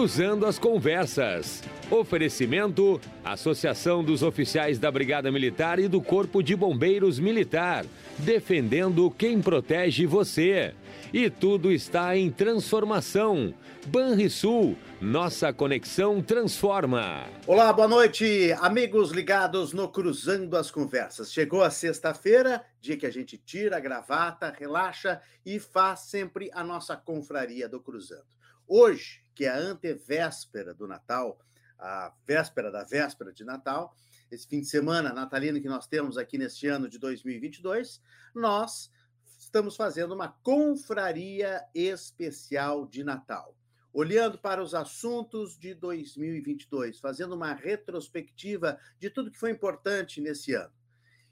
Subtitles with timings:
[0.00, 1.62] Cruzando as Conversas.
[1.90, 7.84] Oferecimento: Associação dos Oficiais da Brigada Militar e do Corpo de Bombeiros Militar.
[8.16, 10.74] Defendendo quem protege você.
[11.12, 13.52] E tudo está em transformação.
[13.88, 17.26] Banrisul, nossa conexão transforma.
[17.46, 21.30] Olá, boa noite, amigos ligados no Cruzando as Conversas.
[21.30, 26.64] Chegou a sexta-feira, dia que a gente tira a gravata, relaxa e faz sempre a
[26.64, 28.40] nossa confraria do Cruzando.
[28.66, 31.40] Hoje, que é a antevéspera do Natal,
[31.78, 33.96] a véspera da véspera de Natal,
[34.30, 38.02] esse fim de semana natalino que nós temos aqui neste ano de 2022,
[38.34, 38.92] nós
[39.38, 43.56] estamos fazendo uma confraria especial de Natal.
[43.94, 50.52] Olhando para os assuntos de 2022, fazendo uma retrospectiva de tudo que foi importante nesse
[50.52, 50.74] ano.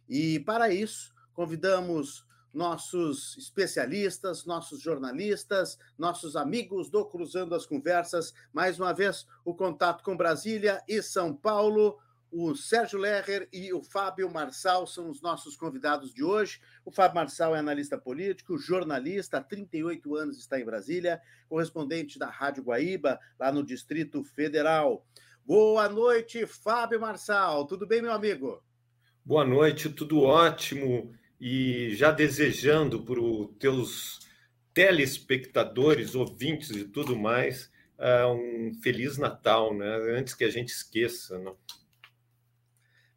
[0.09, 2.25] E para isso, convidamos
[2.59, 8.35] nossos especialistas, nossos jornalistas, nossos amigos do Cruzando as Conversas.
[8.53, 11.97] Mais uma vez, o contato com Brasília e São Paulo.
[12.33, 16.61] O Sérgio Lerrer e o Fábio Marçal são os nossos convidados de hoje.
[16.85, 22.27] O Fábio Marçal é analista político, jornalista, há 38 anos está em Brasília, correspondente da
[22.27, 25.07] Rádio Guaíba, lá no Distrito Federal.
[25.47, 27.65] Boa noite, Fábio Marçal.
[27.67, 28.61] Tudo bem, meu amigo?
[29.25, 34.21] Boa noite, tudo ótimo e já desejando para os teus
[34.75, 40.17] telespectadores, ouvintes e tudo mais, uh, um Feliz Natal, né?
[40.17, 41.53] Antes que a gente esqueça, né?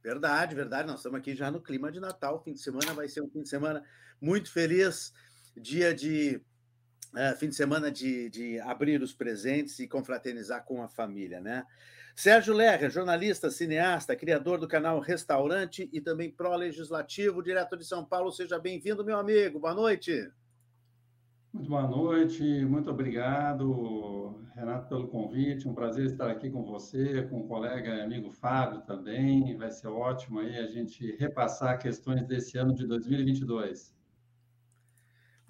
[0.03, 0.87] Verdade, verdade.
[0.87, 2.37] Nós estamos aqui já no clima de Natal.
[2.37, 3.83] O fim de semana vai ser um fim de semana
[4.19, 5.13] muito feliz,
[5.55, 6.41] dia de
[7.15, 11.65] é, fim de semana de, de abrir os presentes e confraternizar com a família, né?
[12.21, 18.31] Sérgio Lerra, jornalista, cineasta, criador do canal Restaurante e também pró-legislativo, direto de São Paulo.
[18.31, 19.59] Seja bem-vindo, meu amigo.
[19.59, 20.29] Boa noite.
[21.51, 25.67] Muito boa noite, muito obrigado, Renato, pelo convite.
[25.67, 29.57] Um prazer estar aqui com você, com o colega e amigo Fábio também.
[29.57, 33.95] Vai ser ótimo aí a gente repassar questões desse ano de 2022.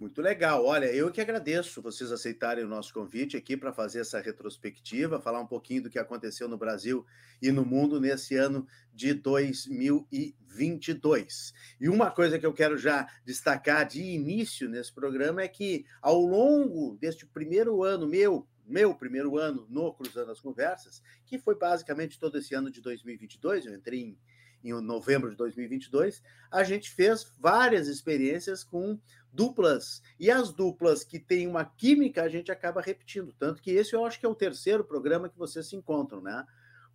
[0.01, 0.66] Muito legal.
[0.66, 5.39] Olha, eu que agradeço vocês aceitarem o nosso convite aqui para fazer essa retrospectiva, falar
[5.39, 7.06] um pouquinho do que aconteceu no Brasil
[7.39, 11.53] e no mundo nesse ano de 2022.
[11.79, 16.19] E uma coisa que eu quero já destacar de início nesse programa é que ao
[16.19, 22.18] longo deste primeiro ano meu, meu primeiro ano no Cruzando as Conversas, que foi basicamente
[22.18, 24.18] todo esse ano de 2022, eu entrei em
[24.63, 29.00] em novembro de 2022, a gente fez várias experiências com
[29.31, 30.02] duplas.
[30.19, 33.34] E as duplas que têm uma química, a gente acaba repetindo.
[33.38, 36.46] Tanto que esse eu acho que é o terceiro programa que vocês se encontram, né?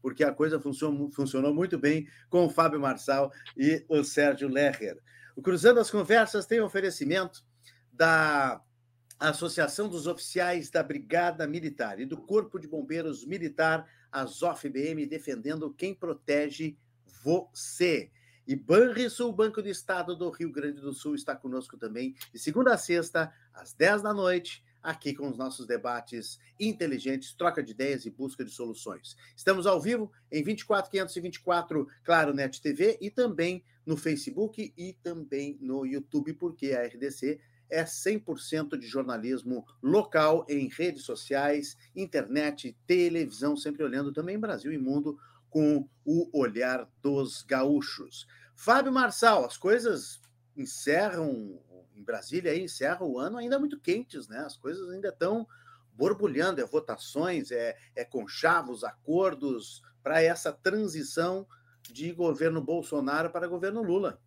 [0.03, 5.01] Porque a coisa funcionou, funcionou muito bem com o Fábio Marçal e o Sérgio Lerrer.
[5.35, 7.45] O Cruzando as Conversas tem oferecimento
[7.93, 8.63] da
[9.19, 15.73] Associação dos Oficiais da Brigada Militar e do Corpo de Bombeiros Militar, a ZOFBM, defendendo
[15.73, 16.77] quem protege
[17.23, 18.11] você.
[18.47, 22.75] E Banrisul, Banco do Estado do Rio Grande do Sul, está conosco também, de segunda
[22.75, 28.07] a sexta, às 10 da noite, aqui com os nossos debates inteligentes, troca de ideias
[28.07, 29.17] e busca de soluções.
[29.37, 35.85] Estamos ao vivo em 24524 Claro Net TV e também no Facebook e também no
[35.85, 43.83] YouTube, porque a RDC é 100% de jornalismo local em redes sociais, internet, televisão, sempre
[43.83, 45.19] olhando também Brasil e mundo
[45.51, 48.27] com o olhar dos gaúchos.
[48.55, 50.21] Fábio Marçal, as coisas
[50.57, 51.61] encerram
[51.97, 54.39] em Brasília aí encerram o ano ainda muito quentes, né?
[54.39, 55.47] As coisas ainda estão
[55.95, 61.47] borbulhando, é votações, é, é conchavos, acordos para essa transição
[61.83, 64.21] de governo Bolsonaro para governo Lula.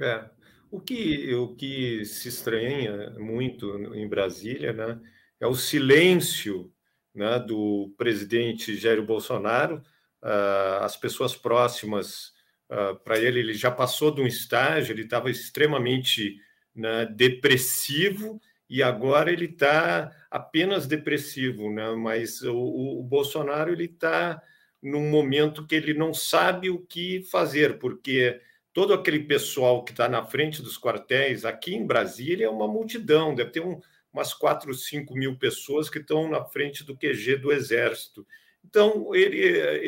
[0.00, 0.28] É,
[0.70, 5.00] o que, o que se estranha muito em Brasília, né,
[5.38, 6.72] é o silêncio
[7.14, 9.82] né, do presidente Jair Bolsonaro
[10.22, 12.32] uh, as pessoas próximas
[12.70, 16.40] uh, para ele, ele já passou de um estágio, ele estava extremamente
[16.74, 21.90] né, depressivo e agora ele está apenas depressivo, né?
[21.96, 24.40] mas o, o Bolsonaro ele está
[24.80, 28.40] num momento que ele não sabe o que fazer, porque
[28.72, 33.34] todo aquele pessoal que está na frente dos quartéis aqui em Brasília é uma multidão,
[33.34, 33.80] deve ter um,
[34.12, 38.26] umas 4, 5 mil pessoas que estão na frente do QG do Exército.
[38.64, 39.38] Então, ele,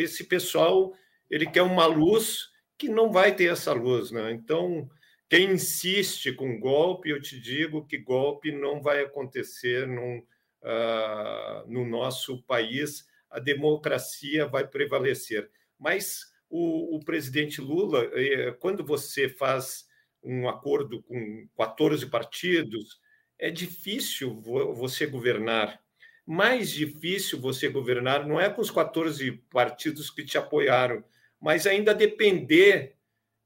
[0.01, 0.95] esse pessoal
[1.33, 4.11] ele quer uma luz que não vai ter essa luz.
[4.11, 4.33] Né?
[4.33, 4.89] Então,
[5.29, 11.87] quem insiste com golpe, eu te digo que golpe não vai acontecer num, uh, no
[11.87, 15.51] nosso país, a democracia vai prevalecer.
[15.79, 19.87] Mas o, o presidente Lula, eh, quando você faz
[20.23, 23.01] um acordo com 14 partidos,
[23.43, 25.83] é difícil você governar.
[26.25, 31.05] Mais difícil você governar não é com os 14 partidos que te apoiaram,
[31.41, 32.95] mas ainda depender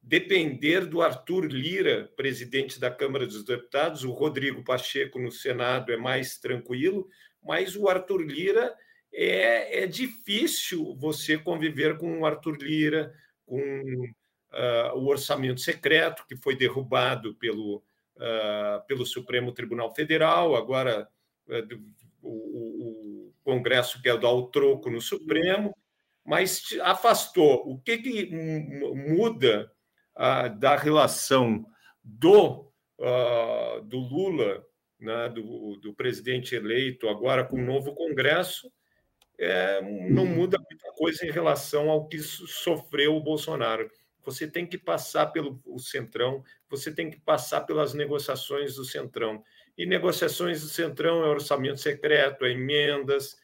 [0.02, 5.96] depender do Arthur Lira, presidente da Câmara dos Deputados, o Rodrigo Pacheco no Senado é
[5.96, 7.08] mais tranquilo,
[7.42, 8.72] mas o Arthur Lira
[9.12, 13.12] é, é difícil você conviver com o Arthur Lira,
[13.44, 17.82] com uh, o orçamento secreto que foi derrubado pelo,
[18.86, 21.08] pelo Supremo Tribunal Federal, agora
[21.48, 21.84] uh,
[22.22, 25.72] o, Congresso quer dar o troco no Supremo,
[26.24, 27.62] mas afastou.
[27.64, 29.70] O que, que muda
[30.58, 31.64] da relação
[32.02, 32.72] do,
[33.84, 34.66] do Lula,
[34.98, 38.68] né, do, do presidente eleito, agora com o novo Congresso?
[39.38, 39.80] É,
[40.10, 43.88] não muda muita coisa em relação ao que sofreu o Bolsonaro.
[44.26, 49.42] Você tem que passar pelo Centrão, você tem que passar pelas negociações do Centrão.
[49.78, 53.36] E negociações do Centrão é orçamento secreto, é emendas,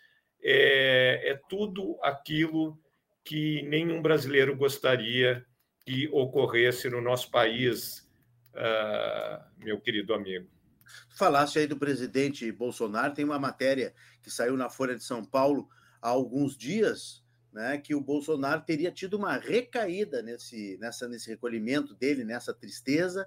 [0.43, 2.79] é, é tudo aquilo
[3.25, 5.47] que nenhum brasileiro gostaria
[5.85, 8.09] que ocorresse no nosso país,
[8.55, 10.49] uh, meu querido amigo.
[11.17, 15.69] Falaste aí do presidente Bolsonaro, tem uma matéria que saiu na Folha de São Paulo
[16.01, 17.22] há alguns dias,
[17.53, 23.27] né, que o Bolsonaro teria tido uma recaída nesse, nessa, nesse recolhimento dele, nessa tristeza,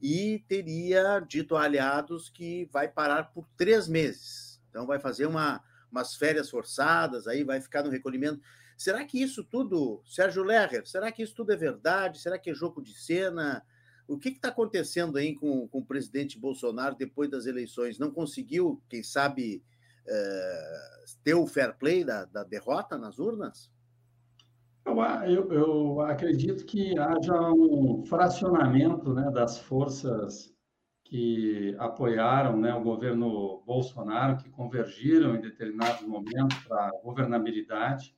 [0.00, 4.60] e teria dito a aliados que vai parar por três meses.
[4.70, 8.40] Então, vai fazer uma, umas férias forçadas, aí vai ficar no recolhimento.
[8.76, 12.20] Será que isso tudo, Sérgio Lerrer, será que isso tudo é verdade?
[12.20, 13.64] Será que é jogo de cena?
[14.06, 17.98] O que está acontecendo aí com, com o presidente Bolsonaro depois das eleições?
[17.98, 19.62] Não conseguiu, quem sabe,
[20.08, 23.70] é, ter o fair play da, da derrota nas urnas?
[25.26, 30.54] Eu, eu, acredito que haja um fracionamento né, das forças
[31.04, 38.16] que apoiaram né, o governo Bolsonaro, que convergiram em determinados momentos para a governabilidade,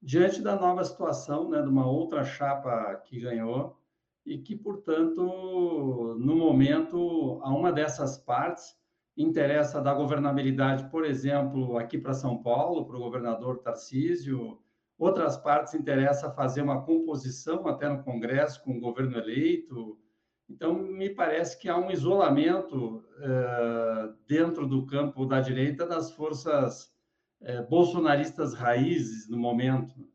[0.00, 3.76] diante da nova situação né, de uma outra chapa que ganhou
[4.24, 8.76] e que, portanto, no momento, a uma dessas partes
[9.16, 14.60] interessa dar governabilidade, por exemplo, aqui para São Paulo, para o governador Tarcísio,
[14.98, 19.98] Outras partes interessa fazer uma composição até no Congresso com o governo eleito.
[20.48, 26.90] Então, me parece que há um isolamento eh, dentro do campo da direita das forças
[27.42, 30.08] eh, bolsonaristas raízes no momento.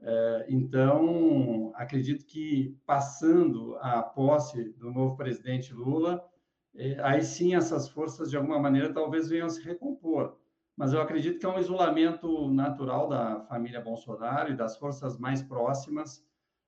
[0.00, 6.20] Eh, então, acredito que passando a posse do novo presidente Lula,
[7.02, 10.36] aí sim essas forças, de alguma maneira, talvez venham a se recompor
[10.76, 15.40] mas eu acredito que é um isolamento natural da família Bolsonaro e das forças mais
[15.40, 16.24] próximas,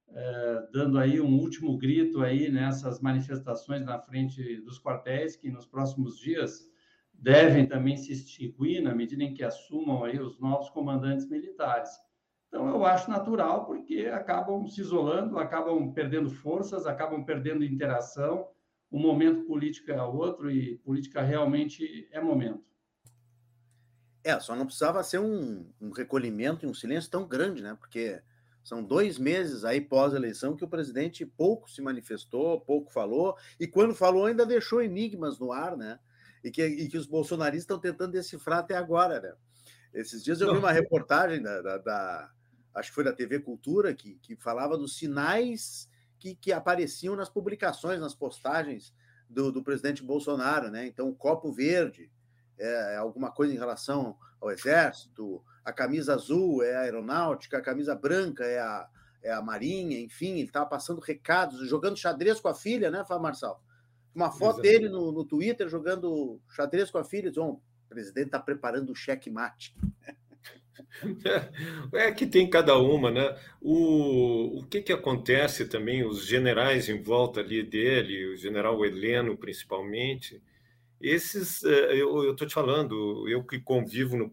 [0.09, 5.67] é, dando aí um último grito aí nessas manifestações na frente dos quartéis, que nos
[5.67, 6.71] próximos dias
[7.13, 11.91] devem também se extinguir na medida em que assumam aí os novos comandantes militares.
[12.47, 18.47] Então, eu acho natural, porque acabam se isolando, acabam perdendo forças, acabam perdendo interação.
[18.91, 22.65] Um momento político é outro e política realmente é momento.
[24.23, 27.77] É, só não precisava ser um, um recolhimento e um silêncio tão grande, né?
[27.79, 28.21] Porque
[28.65, 33.95] são dois meses aí pós-eleição que o presidente pouco se manifestou, pouco falou, e quando
[33.95, 36.01] falou ainda deixou enigmas no ar, né?
[36.43, 39.33] E que, e que os bolsonaristas estão tentando decifrar até agora, né?
[39.95, 42.31] Esses dias eu vi uma reportagem da, da, da
[42.75, 45.89] acho que foi da TV Cultura, que, que falava dos sinais
[46.27, 48.93] que, que apareciam nas publicações, nas postagens
[49.29, 50.87] do, do presidente Bolsonaro, né?
[50.87, 52.11] Então, o copo verde,
[52.59, 57.63] é, é alguma coisa em relação ao exército, a camisa azul é a aeronáutica, a
[57.63, 58.89] camisa branca é a,
[59.23, 63.23] é a marinha, enfim, ele estava passando recados, jogando xadrez com a filha, né, Fábio
[63.23, 63.63] Marçal?
[64.15, 64.81] Uma foto Exatamente.
[64.81, 68.91] dele no, no Twitter jogando xadrez com a filha, diz, oh, o presidente está preparando
[68.91, 69.75] o cheque-mate.
[71.93, 73.37] É que tem cada uma, né?
[73.61, 79.37] O, o que, que acontece também, os generais em volta ali dele, o general Heleno
[79.37, 80.43] principalmente,
[81.01, 84.31] esses, eh, eu estou te falando, eu que convivo no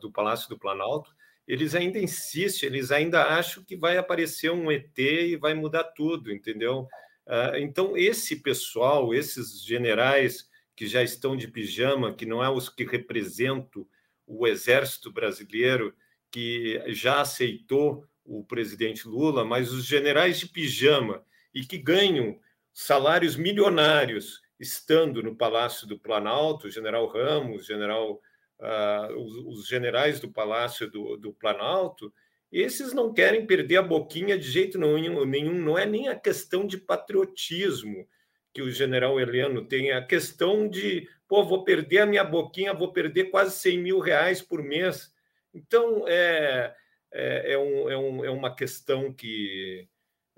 [0.00, 1.14] do Palácio do Planalto,
[1.46, 6.32] eles ainda insistem, eles ainda acham que vai aparecer um ET e vai mudar tudo,
[6.32, 6.86] entendeu?
[7.26, 12.68] Ah, então, esse pessoal, esses generais que já estão de pijama, que não é os
[12.68, 13.86] que representam
[14.28, 15.94] o exército brasileiro,
[16.30, 22.38] que já aceitou o presidente Lula, mas os generais de pijama e que ganham
[22.72, 28.20] salários milionários estando no Palácio do Planalto, General Ramos, General,
[28.60, 32.12] uh, os, os, generais do Palácio do, do, Planalto,
[32.52, 35.54] esses não querem perder a boquinha de jeito nenhum, nenhum.
[35.54, 38.06] Não é nem a questão de patriotismo
[38.52, 42.92] que o general Heleno tem, a questão de, pô, vou perder a minha boquinha, vou
[42.92, 45.12] perder quase 100 mil reais por mês.
[45.54, 46.74] Então, é,
[47.12, 49.86] é, é, um, é, um, é uma questão que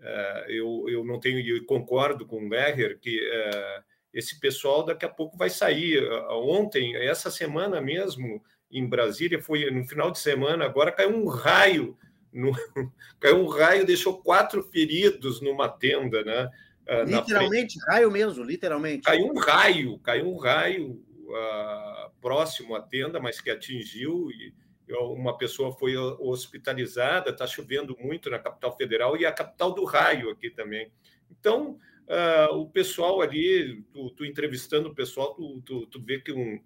[0.00, 5.04] é, eu, eu não tenho, e concordo com o Berger, que é, esse pessoal daqui
[5.04, 6.02] a pouco vai sair.
[6.30, 11.96] Ontem, essa semana mesmo, em Brasília, foi no final de semana, agora caiu um raio,
[12.32, 12.52] no,
[13.18, 16.50] caiu um raio, deixou quatro feridos numa tenda, né?
[16.88, 19.02] Ah, literalmente, raio mesmo, literalmente.
[19.02, 24.52] Caiu um raio, caiu um raio uh, próximo à tenda, mas que atingiu e
[24.98, 27.30] uma pessoa foi hospitalizada.
[27.30, 30.90] Está chovendo muito na capital federal e a capital do raio aqui também.
[31.30, 36.32] Então, uh, o pessoal ali, tu, tu, entrevistando o pessoal, tu, tu, tu vê que,
[36.32, 36.60] um,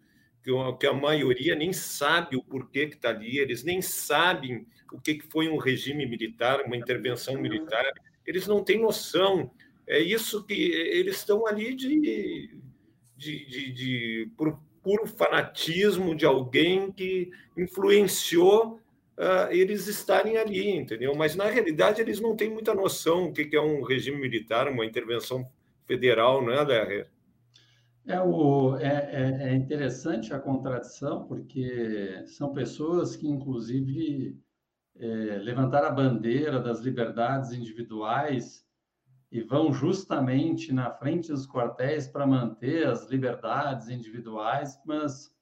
[0.79, 5.15] que, a maioria nem sabe o porquê que está ali, eles nem sabem o que,
[5.15, 7.85] que foi um regime militar, uma intervenção militar,
[8.27, 9.51] eles não têm noção.
[9.87, 12.59] É isso que eles estão ali de,
[13.17, 18.81] de, de, de por puro fanatismo de alguém que influenciou
[19.19, 21.15] uh, eles estarem ali, entendeu?
[21.15, 24.85] Mas, na realidade, eles não têm muita noção do que é um regime militar, uma
[24.85, 25.49] intervenção
[25.87, 27.11] federal, não é, Lerrer?
[28.07, 34.39] É, o, é, é, é, interessante a contradição, porque são pessoas que, inclusive,
[34.99, 35.07] é,
[35.39, 38.64] levantaram a bandeira das liberdades individuais
[39.31, 45.35] e vão justamente na frente dos quartéis para manter as liberdades individuais, mas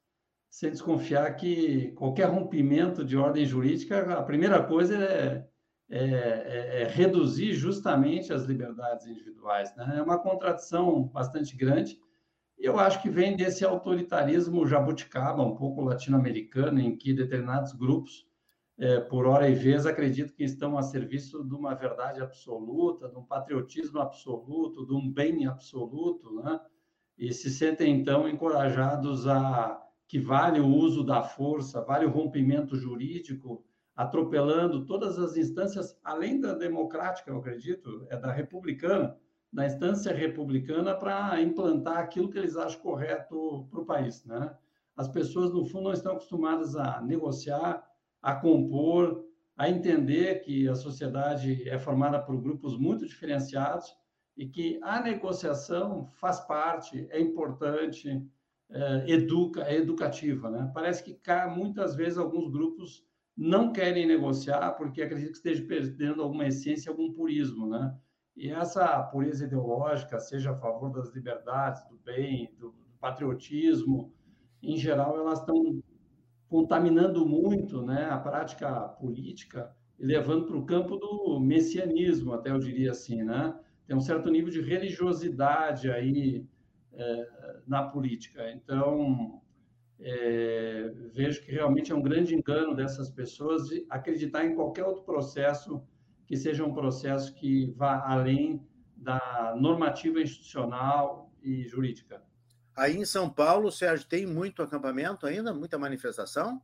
[0.49, 5.47] sem desconfiar que qualquer rompimento de ordem jurídica, a primeira coisa é,
[5.89, 9.75] é, é, é reduzir justamente as liberdades individuais.
[9.77, 9.95] Né?
[9.97, 11.99] É uma contradição bastante grande.
[12.59, 18.27] E eu acho que vem desse autoritarismo jabuticaba, um pouco latino-americano, em que determinados grupos
[18.79, 23.17] é, por hora e vez, acredito que estão a serviço de uma verdade absoluta, de
[23.17, 26.61] um patriotismo absoluto, de um bem absoluto, né?
[27.19, 32.77] e se sentem, então, encorajados a que vale o uso da força, vale o rompimento
[32.77, 33.65] jurídico,
[33.95, 39.17] atropelando todas as instâncias, além da democrática, eu acredito, é da republicana,
[39.53, 44.25] da instância republicana para implantar aquilo que eles acham correto para o país.
[44.25, 44.55] Né?
[44.97, 47.83] As pessoas, no fundo, não estão acostumadas a negociar,
[48.23, 49.25] a compor,
[49.57, 53.93] a entender que a sociedade é formada por grupos muito diferenciados
[54.37, 58.25] e que a negociação faz parte, é importante,
[58.71, 60.51] é, educa, é educativa.
[60.51, 60.71] Né?
[60.73, 61.19] Parece que
[61.55, 63.05] muitas vezes alguns grupos
[63.37, 67.69] não querem negociar porque acreditam que esteja perdendo alguma essência, algum purismo.
[67.69, 67.95] Né?
[68.35, 74.15] E essa pureza ideológica, seja a favor das liberdades, do bem, do patriotismo,
[74.63, 75.83] em geral, elas estão
[76.53, 82.59] contaminando muito né, a prática política e levando para o campo do messianismo, até eu
[82.59, 83.59] diria assim, né?
[83.87, 86.47] Tem um certo nível de religiosidade aí
[86.93, 87.29] é,
[87.67, 88.53] na política.
[88.53, 89.41] Então,
[89.99, 95.05] é, vejo que realmente é um grande engano dessas pessoas de acreditar em qualquer outro
[95.05, 95.83] processo
[96.27, 98.61] que seja um processo que vá além
[98.95, 102.23] da normativa institucional e jurídica.
[102.75, 105.53] Aí em São Paulo, Sérgio, tem muito acampamento ainda?
[105.53, 106.61] Muita manifestação?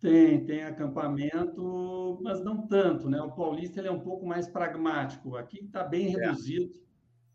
[0.00, 3.20] Tem, tem acampamento, mas não tanto, né?
[3.20, 5.36] O paulista ele é um pouco mais pragmático.
[5.36, 6.18] Aqui está bem é.
[6.18, 6.74] reduzido,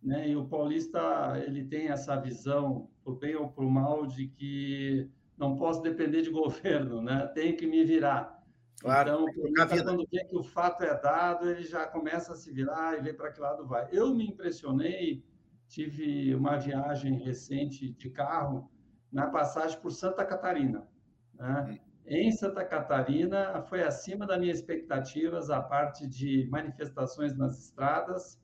[0.02, 0.30] né?
[0.30, 1.00] E o paulista
[1.46, 6.32] ele tem essa visão, por bem ou por mal, de que não posso depender de
[6.32, 7.28] governo, né?
[7.36, 8.36] Tenho que me virar.
[8.80, 12.98] Claro, então, quando vê que o fato é dado, ele já começa a se virar
[12.98, 13.88] e ver para que lado vai.
[13.92, 15.24] Eu me impressionei
[15.67, 18.69] tive uma viagem recente de carro
[19.12, 20.88] na passagem por Santa Catarina.
[21.34, 21.67] Né?
[21.69, 21.86] Hum.
[22.07, 28.39] Em Santa Catarina, foi acima das minhas expectativas a parte de manifestações nas estradas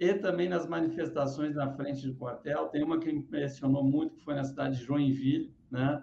[0.00, 2.68] e também nas manifestações na frente do quartel.
[2.68, 6.02] Tem uma que me impressionou muito, que foi na cidade de Joinville, né?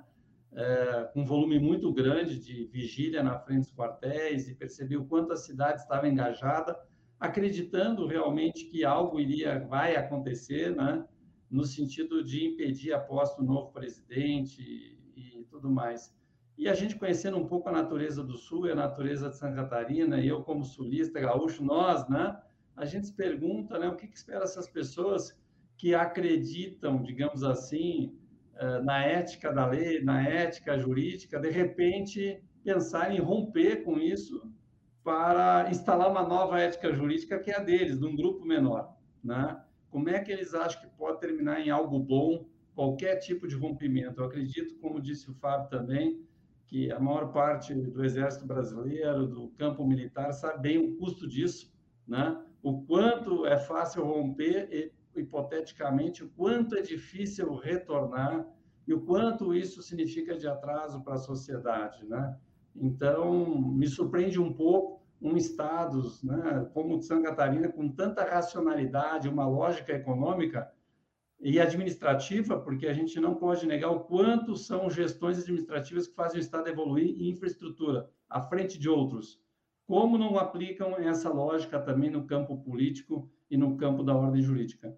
[0.53, 5.05] É, com um volume muito grande de vigília na frente dos quartéis e percebi o
[5.05, 6.77] quanto a cidade estava engajada
[7.21, 11.05] acreditando realmente que algo iria, vai acontecer, né?
[11.51, 16.11] no sentido de impedir a posse do novo presidente e, e tudo mais.
[16.57, 19.55] E a gente conhecendo um pouco a natureza do Sul e a natureza de Santa
[19.55, 22.39] Catarina, e eu como sulista gaúcho, nós, né?
[22.75, 23.87] A gente se pergunta, né?
[23.87, 25.37] O que, que espera essas pessoas
[25.77, 28.15] que acreditam, digamos assim,
[28.55, 34.50] eh, na ética da lei, na ética jurídica, de repente pensar em romper com isso
[35.03, 38.95] para instalar uma nova ética jurídica que é a deles, de um grupo menor.
[39.23, 39.59] Né?
[39.89, 44.21] Como é que eles acham que pode terminar em algo bom qualquer tipo de rompimento?
[44.21, 46.21] Eu acredito, como disse o Fábio também,
[46.67, 51.73] que a maior parte do exército brasileiro, do campo militar, sabe bem o custo disso,
[52.07, 52.41] né?
[52.63, 58.47] o quanto é fácil romper e hipoteticamente, o quanto é difícil retornar
[58.87, 62.37] e o quanto isso significa de atraso para a sociedade, né?
[62.75, 68.23] Então, me surpreende um pouco um estado né, como o de Santa Catarina, com tanta
[68.23, 70.71] racionalidade, uma lógica econômica
[71.39, 76.39] e administrativa, porque a gente não pode negar o quanto são gestões administrativas que fazem
[76.39, 79.39] o Estado evoluir em infraestrutura, à frente de outros.
[79.85, 84.97] Como não aplicam essa lógica também no campo político e no campo da ordem jurídica?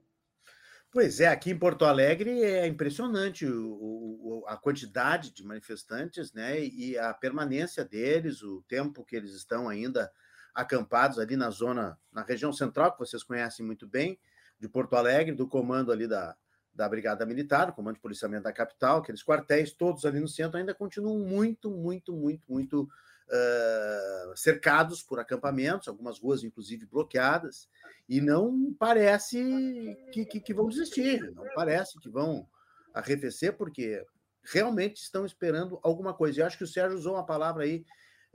[0.93, 6.63] Pois é, aqui em Porto Alegre é impressionante o, o, a quantidade de manifestantes, né?
[6.63, 10.11] E a permanência deles, o tempo que eles estão ainda
[10.53, 14.19] acampados ali na zona, na região central, que vocês conhecem muito bem,
[14.59, 16.35] de Porto Alegre, do comando ali da,
[16.71, 20.59] da Brigada Militar, o comando de policiamento da capital, aqueles quartéis todos ali no centro
[20.59, 22.87] ainda continuam muito, muito, muito, muito
[23.29, 27.67] uh, cercados por acampamentos, algumas ruas inclusive bloqueadas,
[28.07, 32.47] e não parece que, que, que vão desistir, não parece que vão
[32.93, 34.05] arrefecer, porque
[34.43, 36.41] realmente estão esperando alguma coisa.
[36.41, 37.85] Eu acho que o Sérgio usou uma palavra aí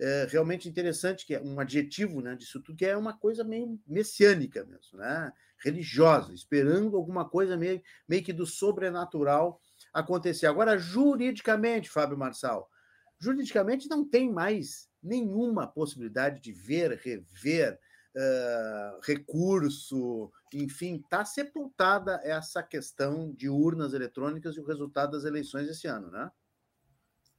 [0.01, 3.79] é, realmente interessante, que é um adjetivo né, disso tudo, que é uma coisa meio
[3.87, 5.33] messiânica mesmo, né?
[5.59, 9.61] religiosa, esperando alguma coisa meio, meio que do sobrenatural
[9.93, 10.47] acontecer.
[10.47, 12.71] Agora, juridicamente, Fábio Marçal,
[13.19, 17.79] juridicamente não tem mais nenhuma possibilidade de ver, rever,
[18.15, 25.69] uh, recurso, enfim, está sepultada essa questão de urnas eletrônicas e o resultado das eleições
[25.69, 26.31] esse ano, né?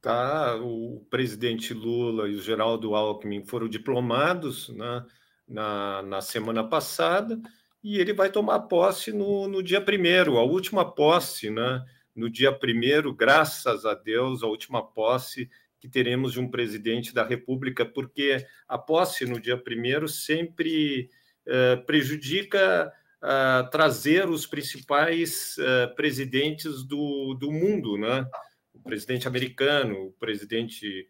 [0.00, 5.04] Tá, o presidente Lula e o Geraldo Alckmin foram diplomados né,
[5.46, 7.38] na, na semana passada
[7.84, 11.84] e ele vai tomar posse no, no dia primeiro, a última posse, né?
[12.14, 17.24] No dia primeiro, graças a Deus, a última posse que teremos de um presidente da
[17.24, 21.08] República, porque a posse no dia primeiro sempre
[21.46, 28.26] eh, prejudica eh, trazer os principais eh, presidentes do, do mundo, né?
[28.74, 31.08] O presidente americano, o presidente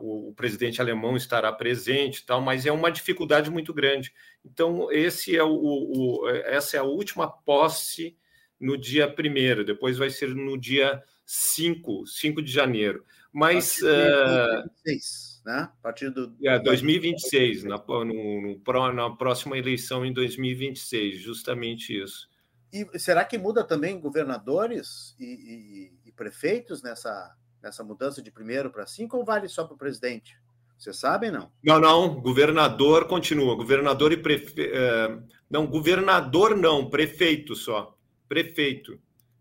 [0.00, 4.12] o, o, presidente alemão estará presente, tal, mas é uma dificuldade muito grande.
[4.44, 8.16] Então esse é o, o essa é a última posse
[8.58, 9.64] no dia primeiro.
[9.64, 13.04] Depois vai ser no dia 5, 5 de janeiro.
[13.34, 13.82] Mas.
[13.82, 15.58] A partir, 2026, uh, né?
[15.62, 16.36] a partir do.
[16.44, 22.28] É, 2026, na, no, no, na próxima eleição em 2026, justamente isso.
[22.72, 28.70] E será que muda também governadores e, e, e prefeitos nessa, nessa mudança de primeiro
[28.70, 30.36] para cinco ou vale só para o presidente?
[30.78, 31.50] Vocês sabem, não?
[31.62, 32.20] Não, não.
[32.20, 33.56] Governador continua.
[33.56, 34.22] Governador e.
[34.58, 35.18] Eh,
[35.50, 36.90] não, governador não.
[36.90, 37.96] Prefeito só.
[38.28, 39.00] Prefeito.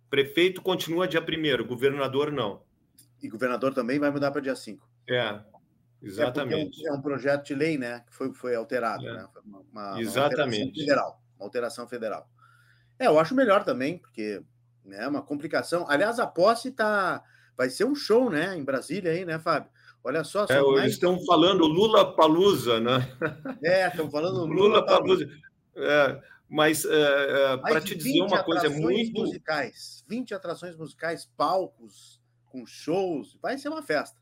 [0.10, 1.66] Prefeito continua dia primeiro.
[1.66, 2.62] Governador não.
[3.24, 4.86] E governador também vai mudar para dia 5.
[5.10, 5.40] É,
[6.02, 6.86] exatamente.
[6.86, 8.04] É, é, um projeto de lei, né?
[8.06, 9.14] Que foi, foi alterado, é.
[9.14, 9.28] né?
[9.46, 10.80] Uma, uma, exatamente.
[10.80, 11.24] Uma federal.
[11.38, 12.30] Uma alteração federal.
[13.00, 14.44] É, eu acho melhor também, porque
[14.86, 15.86] é né, uma complicação.
[15.90, 17.24] Aliás, a posse tá,
[17.58, 18.58] vai ser um show, né?
[18.58, 19.72] Em Brasília aí, né, Fábio?
[20.04, 20.46] Olha só.
[20.50, 20.80] É, mais...
[20.80, 23.10] Eles estão falando Lula Palusa, né?
[23.64, 25.30] É, estão falando Lula Palusa.
[25.76, 29.22] É, mas é, é para te dizer uma coisa muito.
[29.22, 32.22] musicais, 20 atrações musicais, palcos,
[32.54, 34.22] com shows, vai ser uma festa.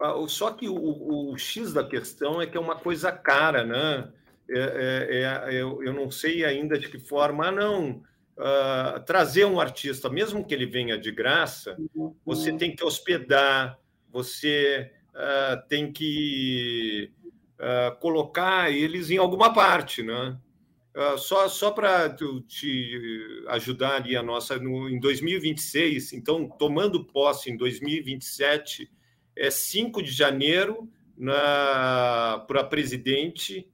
[0.00, 3.64] Ah, só que o, o, o X da questão é que é uma coisa cara,
[3.64, 4.12] né?
[4.50, 8.02] É, é, é, eu, eu não sei ainda de que forma, ah, não.
[8.36, 11.76] Uh, trazer um artista, mesmo que ele venha de graça,
[12.24, 13.76] você tem que hospedar,
[14.12, 17.10] você uh, tem que
[17.58, 20.38] uh, colocar eles em alguma parte, né?
[20.98, 22.12] Uh, só só para
[22.48, 28.90] te ajudar ali a nossa, no, em 2026, então, tomando posse em 2027,
[29.36, 30.90] é 5 de janeiro
[32.48, 33.70] para presidente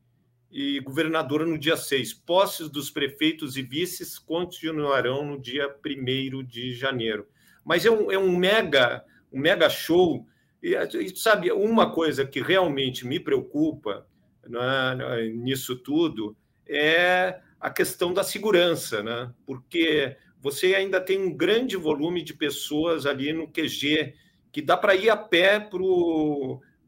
[0.52, 2.12] e governadora no dia 6.
[2.12, 7.26] Posses dos prefeitos e vices continuarão no dia 1 de janeiro.
[7.64, 10.26] Mas é um, é um, mega, um mega show.
[10.62, 10.76] E,
[11.16, 14.06] sabe, uma coisa que realmente me preocupa
[14.46, 16.36] né, nisso tudo
[16.68, 19.32] é a questão da segurança, né?
[19.46, 24.14] porque você ainda tem um grande volume de pessoas ali no QG
[24.52, 25.58] que dá para ir a pé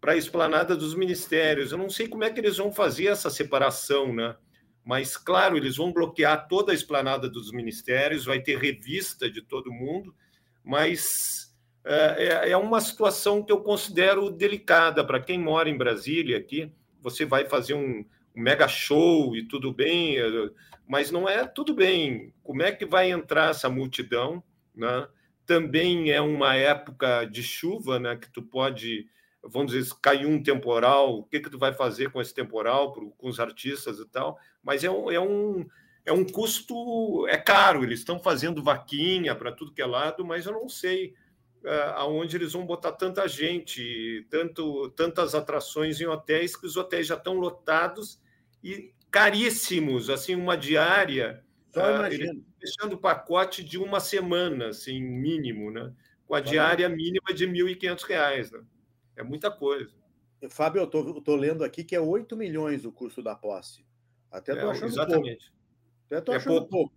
[0.01, 1.73] para a esplanada dos ministérios.
[1.73, 4.37] Eu não sei como é que eles vão fazer essa separação, né?
[4.85, 9.73] Mas, claro, eles vão bloquear toda a esplanada dos ministérios, vai ter revista de todo
[9.73, 10.15] mundo,
[10.63, 11.53] mas
[11.85, 16.71] é, é, é uma situação que eu considero delicada para quem mora em Brasília aqui.
[17.01, 20.51] Você vai fazer um, um mega show e tudo bem, eh,
[20.87, 22.35] mas não é tudo bem.
[22.43, 24.45] Como é que vai entrar essa multidão?
[24.75, 25.09] Né?
[25.47, 28.17] Também é uma época de chuva, né?
[28.17, 29.09] Que tu pode,
[29.43, 31.19] vamos dizer, cair um temporal.
[31.19, 34.39] O que que tu vai fazer com esse temporal com os artistas e tal?
[34.63, 35.67] Mas é um, é um
[36.05, 40.47] é um custo, é caro, eles estão fazendo vaquinha para tudo que é lado, mas
[40.47, 41.15] eu não sei
[41.65, 47.09] uh, aonde eles vão botar tanta gente, tanto, tantas atrações em hotéis, que os hotéis
[47.09, 48.21] já estão lotados
[48.67, 55.93] e caríssimos, assim, uma diária, uh, fechando o pacote de uma semana, assim, mínimo, né?
[56.27, 58.65] com a diária mínima de R$ 1.500, né?
[59.17, 59.95] é muita coisa.
[60.51, 63.85] Fábio, eu estou lendo aqui que é 8 milhões o custo da posse.
[64.31, 65.47] Até estou é, achando exatamente.
[65.47, 65.57] pouco.
[66.07, 66.69] Até estou é achando pouco.
[66.69, 66.95] pouco.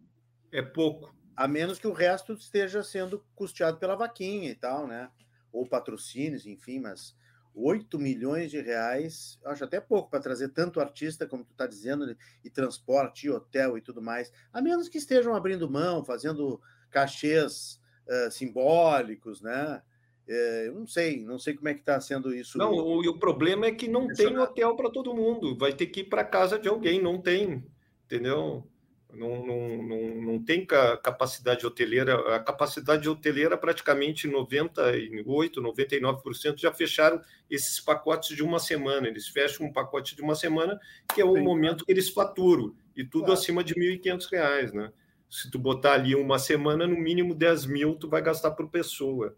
[0.52, 1.16] É pouco.
[1.36, 5.10] A menos que o resto esteja sendo custeado pela vaquinha e tal, né?
[5.52, 7.16] Ou patrocínios, enfim, mas
[7.54, 12.16] 8 milhões de reais, acho até pouco para trazer tanto artista, como tu está dizendo,
[12.44, 14.32] e transporte, e hotel e tudo mais.
[14.54, 19.82] A menos que estejam abrindo mão, fazendo cachês uh, simbólicos, né?
[20.28, 22.58] É, eu não sei, não sei como é que está sendo isso.
[22.58, 25.58] Não, o, o problema é que não tem hotel para todo mundo.
[25.58, 27.66] Vai ter que ir para casa de alguém, não tem,
[28.06, 28.64] entendeu?
[29.12, 32.36] Não, não, não, não tem capacidade hoteleira.
[32.36, 37.19] A capacidade hoteleira, praticamente 98%, 99% já fecharam
[37.50, 39.08] esses pacotes de uma semana.
[39.08, 40.80] Eles fecham um pacote de uma semana,
[41.13, 41.41] que é o Sim.
[41.41, 43.39] momento que eles faturam, e tudo claro.
[43.39, 44.93] acima de R$ 1.500, né?
[45.28, 49.36] Se tu botar ali uma semana, no mínimo 10 mil, tu vai gastar por pessoa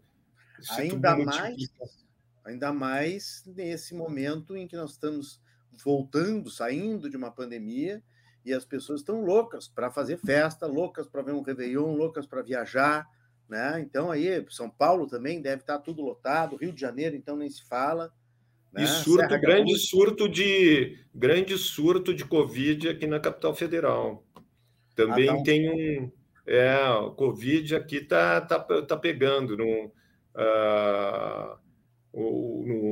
[0.70, 1.74] ainda mais,
[2.44, 5.40] ainda mais nesse momento em que nós estamos
[5.84, 8.02] voltando, saindo de uma pandemia
[8.44, 12.42] e as pessoas estão loucas para fazer festa, loucas para ver um Réveillon, loucas para
[12.42, 13.06] viajar,
[13.48, 13.80] né?
[13.80, 17.66] Então aí São Paulo também deve estar tudo lotado, Rio de Janeiro então nem se
[17.68, 18.12] fala.
[18.72, 18.84] Né?
[18.84, 24.24] E surto, Serra grande surto de grande surto de Covid aqui na capital federal.
[24.94, 25.42] Também ah, tá um...
[25.42, 26.10] tem um
[26.46, 26.74] é,
[27.16, 29.54] Covid aqui tá, tá, tá pegando.
[29.54, 29.92] Uh,
[32.12, 32.91] no, no, no,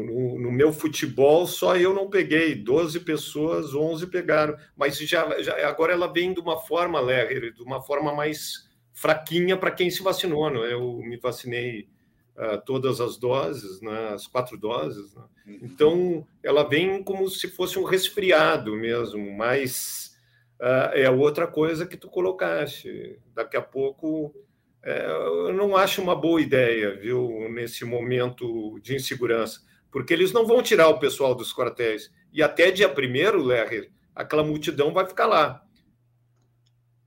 [0.61, 6.07] meu futebol, só eu não peguei, 12 pessoas, 11 pegaram, mas já, já agora ela
[6.07, 10.51] vem de uma forma, Lerrer, de uma forma mais fraquinha para quem se vacinou.
[10.51, 10.71] Né?
[10.71, 11.89] Eu me vacinei
[12.37, 14.11] uh, todas as doses, né?
[14.13, 15.15] as quatro doses.
[15.15, 15.23] Né?
[15.47, 15.59] Uhum.
[15.63, 20.15] Então, ela vem como se fosse um resfriado mesmo, mas
[20.61, 23.19] uh, é outra coisa que tu colocaste.
[23.35, 24.35] Daqui a pouco
[24.83, 30.47] é, eu não acho uma boa ideia, viu, nesse momento de insegurança, porque eles não
[30.47, 32.13] vão tirar o pessoal dos quartéis.
[32.33, 35.65] E até dia primeiro, Lerrer, aquela multidão vai ficar lá.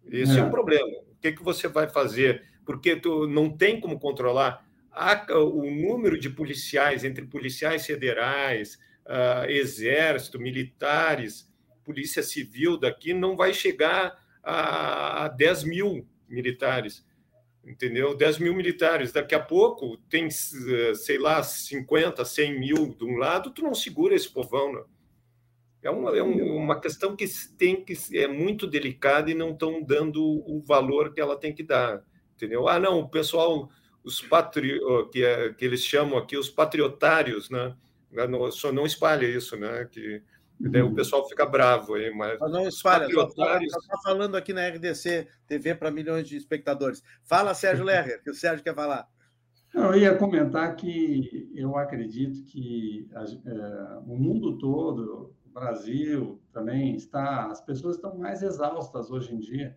[0.05, 0.87] Esse é, é o problema.
[0.87, 2.43] O que, que você vai fazer?
[2.65, 4.65] Porque tu não tem como controlar
[5.31, 11.51] o número de policiais, entre policiais federais, uh, exército, militares,
[11.83, 17.05] polícia civil daqui, não vai chegar a 10 mil militares
[17.65, 18.15] entendeu?
[18.15, 19.11] 10 mil militares.
[19.11, 23.73] Daqui a pouco tem, eh, sei lá, 50, 100 mil de um lado, tu não
[23.73, 24.83] segura esse povão, né?
[25.81, 27.25] É uma, é uma questão que
[27.57, 31.61] tem que é muito delicada e não estão dando o valor que ela tem que
[31.61, 32.01] dar,
[32.35, 32.69] entendeu?
[32.69, 33.69] Ah, não, o pessoal,
[34.01, 34.79] os patri,
[35.11, 37.75] que, é, que eles chamam aqui os patriotários, né?
[38.51, 39.85] Só não espalha isso, né?
[39.91, 40.21] Que
[40.69, 42.39] Daí o pessoal fica bravo aí, mas.
[42.39, 43.73] mas não espalha, patriotários...
[43.73, 47.03] só está falando aqui na RDC TV para milhões de espectadores.
[47.23, 49.07] Fala, Sérgio Lerrer, que o Sérgio quer falar.
[49.73, 56.95] Não, eu ia comentar que eu acredito que é, o mundo todo, o Brasil também
[56.95, 59.75] está, as pessoas estão mais exaustas hoje em dia,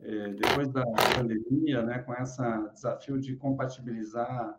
[0.00, 0.82] é, depois da
[1.14, 4.58] pandemia, né, com esse desafio de compatibilizar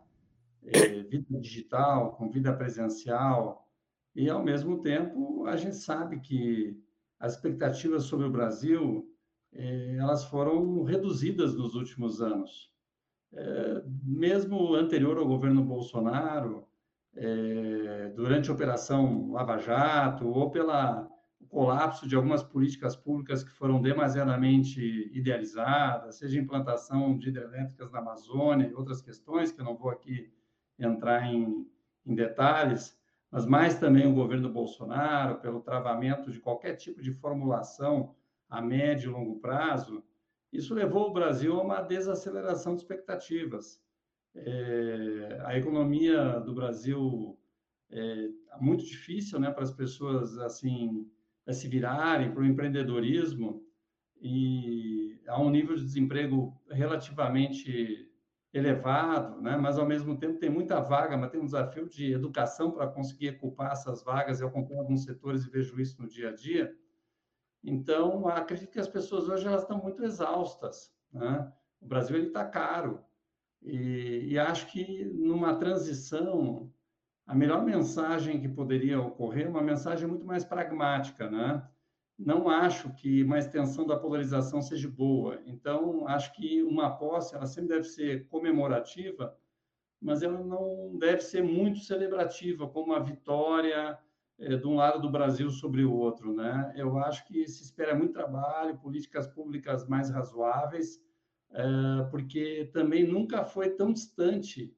[0.64, 3.66] é, vida digital com vida presencial,
[4.14, 6.76] e, ao mesmo tempo, a gente sabe que
[7.18, 9.06] as expectativas sobre o Brasil
[9.52, 12.70] eh, elas foram reduzidas nos últimos anos.
[13.32, 16.66] Eh, mesmo anterior ao governo Bolsonaro,
[17.14, 21.08] eh, durante a Operação Lava Jato, ou pela
[21.48, 24.80] colapso de algumas políticas públicas que foram demasiadamente
[25.12, 30.32] idealizadas, seja implantação de hidrelétricas na Amazônia e outras questões, que eu não vou aqui
[30.78, 31.66] entrar em,
[32.06, 32.96] em detalhes,
[33.30, 38.14] mas mais também o governo Bolsonaro, pelo travamento de qualquer tipo de formulação
[38.48, 40.02] a médio e longo prazo,
[40.52, 43.80] isso levou o Brasil a uma desaceleração de expectativas.
[44.34, 47.38] É, a economia do Brasil
[47.90, 48.28] é
[48.60, 51.08] muito difícil né, para as pessoas assim
[51.52, 53.64] se virarem para o empreendedorismo
[54.20, 58.09] e há um nível de desemprego relativamente
[58.52, 59.56] elevado, né?
[59.56, 63.30] mas ao mesmo tempo tem muita vaga, mas tem um desafio de educação para conseguir
[63.36, 64.40] ocupar essas vagas.
[64.40, 66.74] Eu acompanho alguns setores e vejo isso no dia a dia.
[67.62, 70.92] Então, acredito que as pessoas hoje elas estão muito exaustas.
[71.12, 71.52] Né?
[71.80, 73.04] O Brasil ele está caro
[73.62, 76.72] e, e acho que numa transição
[77.26, 81.64] a melhor mensagem que poderia ocorrer é uma mensagem muito mais pragmática, né?
[82.20, 85.40] Não acho que uma extensão da polarização seja boa.
[85.46, 89.34] Então, acho que uma posse ela sempre deve ser comemorativa,
[89.98, 93.98] mas ela não deve ser muito celebrativa, como uma vitória
[94.38, 96.34] é, de um lado do Brasil sobre o outro.
[96.34, 96.74] Né?
[96.76, 101.02] Eu acho que se espera muito trabalho, políticas públicas mais razoáveis,
[101.52, 101.62] é,
[102.10, 104.76] porque também nunca foi tão distante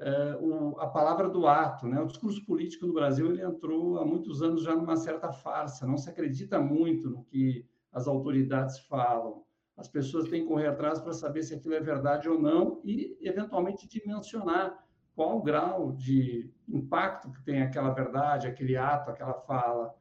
[0.00, 1.86] é, o, a palavra do ato.
[1.86, 2.00] Né?
[2.00, 5.98] O discurso político no Brasil ele entrou há muitos anos já numa certa farsa, não
[5.98, 9.44] se acredita muito no que as autoridades falam.
[9.76, 13.16] As pessoas têm que correr atrás para saber se aquilo é verdade ou não e,
[13.20, 14.84] eventualmente, dimensionar
[15.14, 19.94] qual o grau de impacto que tem aquela verdade, aquele ato, aquela fala.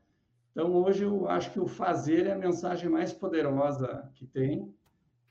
[0.51, 4.73] Então, hoje, eu acho que o fazer é a mensagem mais poderosa que tem.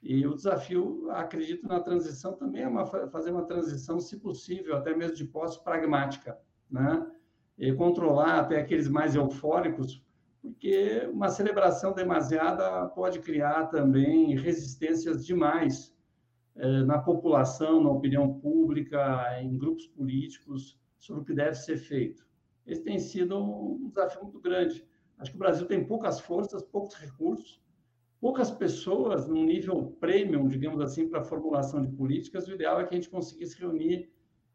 [0.02, 4.94] E o desafio, acredito, na transição também é uma, fazer uma transição, se possível, até
[4.94, 6.38] mesmo de posse pragmática,
[6.70, 7.04] né?
[7.58, 10.00] E controlar até aqueles mais eufóricos,
[10.40, 15.92] porque uma celebração demasiada pode criar também resistências demais
[16.54, 22.26] eh, na população, na opinião pública, em grupos políticos, sobre o que deve ser feito.
[22.64, 24.87] Esse tem sido um desafio muito grande.
[25.18, 27.61] Acho que o Brasil tem poucas forças, poucos recursos,
[28.20, 32.46] poucas pessoas num nível premium, digamos assim, para a formulação de políticas.
[32.48, 34.11] O ideal é que a gente conseguisse reunir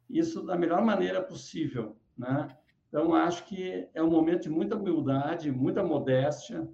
[0.10, 2.48] isso da melhor maneira possível, né?
[2.88, 6.70] Então, acho que é um momento de muita humildade, muita modéstia,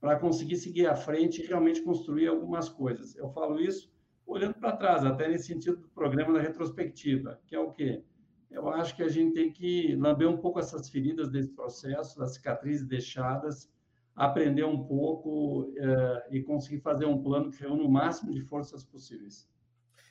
[0.00, 3.14] para conseguir seguir à frente e realmente construir algumas coisas.
[3.16, 3.92] Eu falo isso
[4.26, 8.02] olhando para trás, até nesse sentido do programa da retrospectiva, que é o quê?
[8.50, 12.34] Eu acho que a gente tem que lamber um pouco essas feridas desse processo, as
[12.34, 13.70] cicatrizes deixadas,
[14.18, 18.82] aprender um pouco é, e conseguir fazer um plano que reúna o máximo de forças
[18.82, 19.48] possíveis.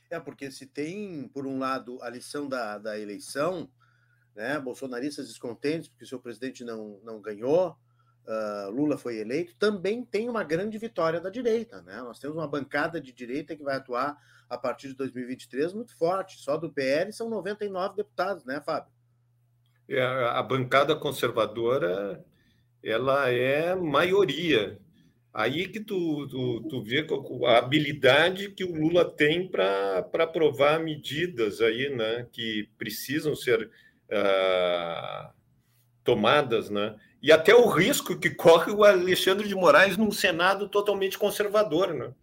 [0.09, 3.69] É, porque se tem, por um lado, a lição da, da eleição,
[4.33, 7.77] né, bolsonaristas descontentes porque o seu presidente não, não ganhou,
[8.25, 11.81] uh, Lula foi eleito, também tem uma grande vitória da direita.
[11.81, 11.97] Né?
[11.97, 14.17] Nós temos uma bancada de direita que vai atuar
[14.49, 16.37] a partir de 2023 muito forte.
[16.37, 18.93] Só do PL são 99 deputados, né, Fábio?
[19.89, 22.25] É, a bancada conservadora
[22.87, 24.79] ela é maioria.
[25.33, 27.05] Aí que tu, tu, tu vê
[27.45, 33.69] a habilidade que o Lula tem para aprovar medidas aí, né, que precisam ser
[34.09, 35.29] uh,
[36.03, 36.95] tomadas, né?
[37.21, 41.93] e até o risco que corre o Alexandre de Moraes num Senado totalmente conservador.
[41.93, 42.13] Né?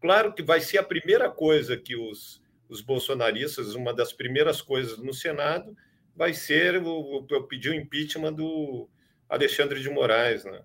[0.00, 4.98] Claro que vai ser a primeira coisa que os, os bolsonaristas, uma das primeiras coisas
[4.98, 5.76] no Senado,
[6.16, 8.88] vai ser o, o pedir o impeachment do
[9.30, 10.44] Alexandre de Moraes.
[10.44, 10.62] Né?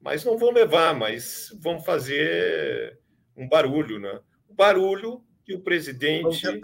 [0.00, 2.98] Mas não vão levar, mas vão fazer
[3.36, 4.00] um barulho.
[4.00, 4.20] Né?
[4.48, 6.60] O barulho que o presidente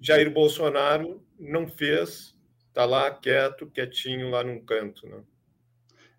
[0.00, 2.36] Jair Bolsonaro não fez,
[2.68, 5.06] está lá quieto, quietinho lá num canto.
[5.06, 5.22] Né?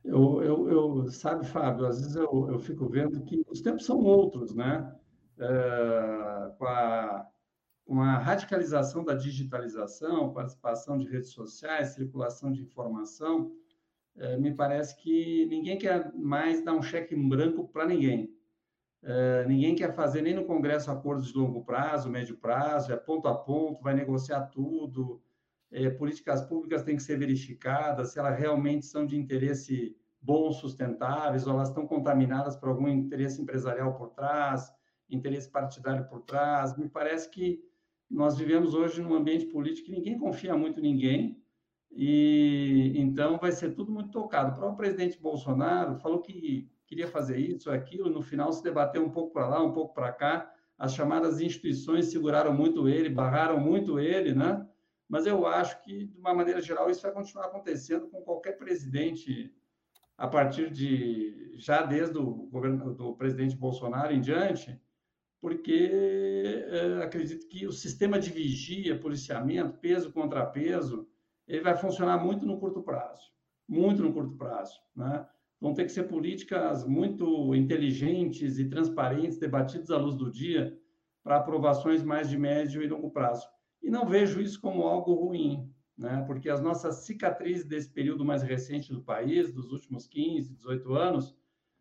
[0.03, 3.99] Eu, eu, eu, sabe, Fábio, às vezes eu, eu fico vendo que os tempos são
[3.99, 4.93] outros, né?
[5.39, 7.27] É, com, a,
[7.85, 13.51] com a radicalização da digitalização, participação de redes sociais, circulação de informação,
[14.17, 18.31] é, me parece que ninguém quer mais dar um cheque em branco para ninguém.
[19.01, 23.27] É, ninguém quer fazer nem no Congresso acordos de longo prazo, médio prazo, é ponto
[23.27, 25.21] a ponto, vai negociar tudo,
[25.71, 31.45] é, políticas públicas têm que ser verificadas, se elas realmente são de interesse bom, sustentáveis,
[31.45, 34.71] ou elas estão contaminadas por algum interesse empresarial por trás,
[35.09, 36.77] interesse partidário por trás.
[36.77, 37.61] Me parece que
[38.09, 41.42] nós vivemos hoje num ambiente político que ninguém confia muito em ninguém,
[41.95, 44.51] e então vai ser tudo muito tocado.
[44.51, 49.09] O próprio presidente Bolsonaro falou que queria fazer isso, aquilo, no final se debateu um
[49.09, 50.51] pouco para lá, um pouco para cá.
[50.77, 54.67] As chamadas instituições seguraram muito ele, barraram muito ele, né?
[55.13, 59.53] mas eu acho que, de uma maneira geral, isso vai continuar acontecendo com qualquer presidente
[60.17, 64.79] a partir de já desde o governo do presidente Bolsonaro em diante,
[65.39, 71.07] porque é, acredito que o sistema de vigia, policiamento, peso contra peso,
[71.47, 73.31] ele vai funcionar muito no curto prazo,
[73.67, 75.27] muito no curto prazo, né?
[75.59, 80.77] Vão ter que ser políticas muito inteligentes e transparentes, debatidas à luz do dia,
[81.23, 83.47] para aprovações mais de médio e longo prazo.
[83.81, 86.23] E não vejo isso como algo ruim, né?
[86.27, 91.35] porque as nossas cicatrizes desse período mais recente do país, dos últimos 15, 18 anos,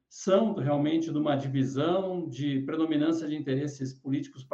[0.08, 4.46] são realmente de uma divisão de predominância de interesses políticos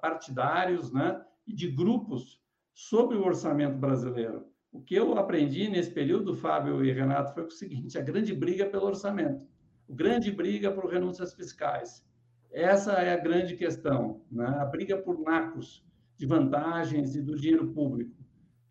[0.00, 1.24] partidários né?
[1.46, 2.40] e de grupos
[2.78, 4.46] sobre o orçamento brasileiro.
[4.70, 8.66] O que eu aprendi nesse período, Fábio e Renato, foi o seguinte: a grande briga
[8.66, 9.44] pelo orçamento,
[9.90, 12.06] a grande briga por renúncias fiscais.
[12.52, 14.46] Essa é a grande questão, né?
[14.46, 15.84] a briga por nacos,
[16.16, 18.16] de vantagens e do dinheiro público.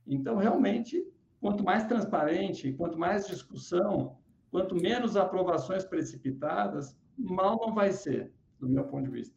[0.08, 1.06] Então, realmente,
[1.42, 4.18] quanto mais transparente, quanto mais discussão,
[4.50, 9.37] quanto menos aprovações precipitadas, mal não vai ser, do meu ponto de vista.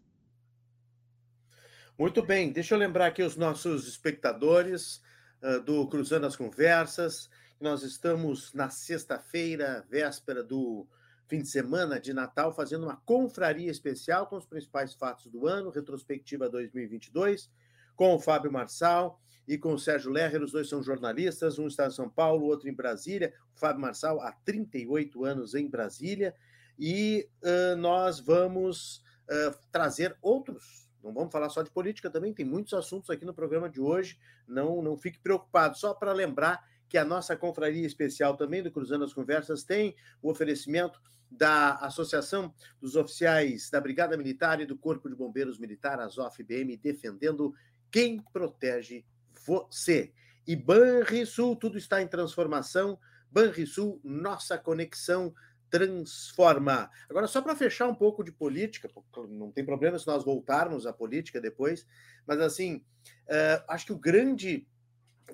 [2.01, 5.03] Muito bem, deixa eu lembrar aqui os nossos espectadores
[5.43, 7.29] uh, do Cruzando as Conversas.
[7.61, 10.89] Nós estamos na sexta-feira, véspera do
[11.27, 15.69] fim de semana de Natal, fazendo uma confraria especial com os principais fatos do ano,
[15.69, 17.51] retrospectiva 2022,
[17.95, 20.43] com o Fábio Marçal e com o Sérgio Lerrer.
[20.43, 23.35] Os dois são jornalistas, um está em São Paulo, outro em Brasília.
[23.55, 26.35] O Fábio Marçal há 38 anos em Brasília.
[26.79, 32.45] E uh, nós vamos uh, trazer outros não vamos falar só de política também, tem
[32.45, 34.19] muitos assuntos aqui no programa de hoje.
[34.47, 39.05] Não, não fique preocupado, só para lembrar que a nossa confraria especial também do Cruzando
[39.05, 45.09] as Conversas tem o oferecimento da Associação dos Oficiais da Brigada Militar e do Corpo
[45.09, 47.55] de Bombeiros Militar, ASOF-BM, defendendo
[47.91, 49.05] quem protege
[49.47, 50.13] você.
[50.47, 52.99] E Banrisul, tudo está em transformação.
[53.31, 55.33] Banrisul, nossa conexão
[55.71, 56.91] transforma.
[57.09, 58.91] Agora, só para fechar um pouco de política,
[59.29, 61.87] não tem problema se nós voltarmos à política depois,
[62.27, 62.85] mas assim,
[63.29, 64.67] uh, acho que o grande,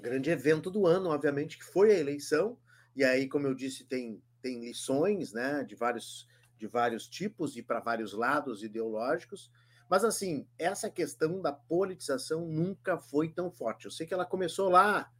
[0.00, 2.58] grande evento do ano, obviamente, que foi a eleição,
[2.94, 7.62] e aí, como eu disse, tem, tem lições né, de, vários, de vários tipos e
[7.62, 9.50] para vários lados ideológicos,
[9.88, 13.84] mas assim, essa questão da politização nunca foi tão forte.
[13.84, 15.10] Eu sei que ela começou lá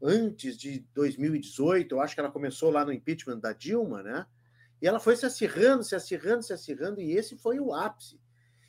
[0.00, 4.26] antes de 2018, eu acho que ela começou lá no impeachment da Dilma, né?
[4.84, 8.20] E ela foi se acirrando, se acirrando, se acirrando, e esse foi o ápice.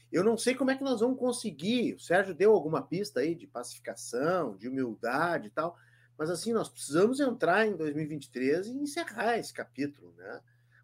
[0.09, 1.95] Eu não sei como é que nós vamos conseguir.
[1.95, 5.77] O Sérgio deu alguma pista aí de pacificação, de humildade e tal,
[6.17, 10.39] mas assim, nós precisamos entrar em 2023 e encerrar esse capítulo, né?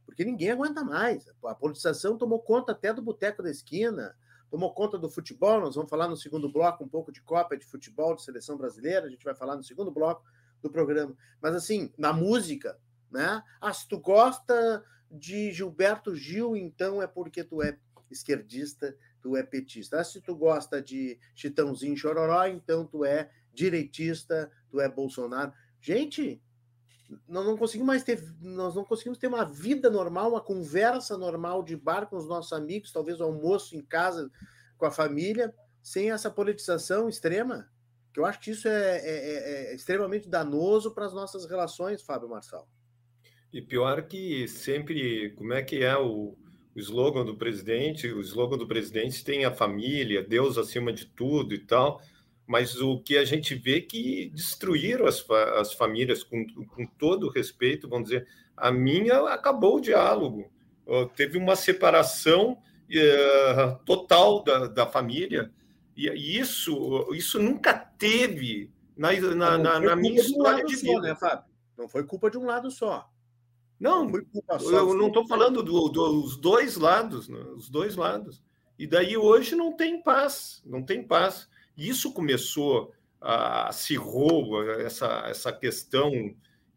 [0.05, 1.25] Porque ninguém aguenta mais.
[1.45, 4.13] A politização tomou conta até do boteco da esquina,
[4.49, 5.61] tomou conta do futebol.
[5.61, 9.05] Nós vamos falar no segundo bloco um pouco de Copa de futebol, de seleção brasileira.
[9.05, 10.25] A gente vai falar no segundo bloco
[10.61, 11.15] do programa.
[11.41, 12.77] Mas assim, na música,
[13.09, 13.41] né?
[13.61, 17.77] Ah, se tu gosta de Gilberto Gil, então é porque tu é
[18.09, 19.99] esquerdista, tu é petista.
[19.99, 25.53] Ah, se tu gosta de Chitãozinho Chororó, então tu é direitista, tu é Bolsonaro.
[25.79, 26.41] Gente,
[27.27, 31.63] nós não conseguimos mais ter, nós não conseguimos ter uma vida normal, uma conversa normal
[31.63, 34.31] de bar com os nossos amigos, talvez um almoço em casa
[34.77, 37.69] com a família, sem essa politização extrema.
[38.13, 42.01] Que eu acho que isso é, é, é, é extremamente danoso para as nossas relações,
[42.01, 42.67] Fábio Marçal.
[43.53, 46.37] E pior que sempre, como é que é o,
[46.73, 48.07] o slogan do presidente?
[48.07, 52.01] O slogan do presidente tem a família, Deus acima de tudo e tal,
[52.47, 57.29] mas o que a gente vê é que destruíram as, as famílias com, com todo
[57.29, 60.49] respeito, vamos dizer, a minha acabou o diálogo,
[61.15, 65.51] teve uma separação uh, total da, da família,
[65.95, 70.93] e isso, isso nunca teve na, na, na, na minha história de vida.
[70.93, 71.45] Só, né, Fábio?
[71.77, 73.10] Não foi culpa de um lado só.
[73.81, 74.07] Não,
[74.61, 77.39] eu não estou falando do, dos dois lados, né?
[77.55, 78.43] os dois lados.
[78.77, 81.49] E daí hoje não tem paz, não tem paz.
[81.75, 86.11] Isso começou a acirrou essa, essa questão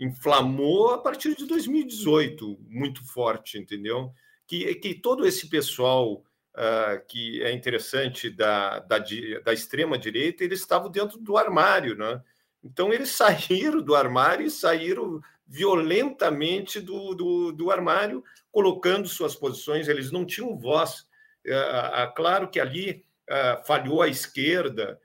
[0.01, 4.11] inflamou a partir de 2018 muito forte, entendeu?
[4.47, 8.99] Que, que todo esse pessoal uh, que é interessante da, da,
[9.45, 12.23] da extrema direita, eles estavam dentro do armário, né?
[12.65, 19.89] Então eles saíram do armário e saíram violentamente do, do, do armário, colocando suas posições,
[19.89, 21.07] eles não tinham voz.
[21.47, 24.99] É, claro que ali é, falhou a esquerda,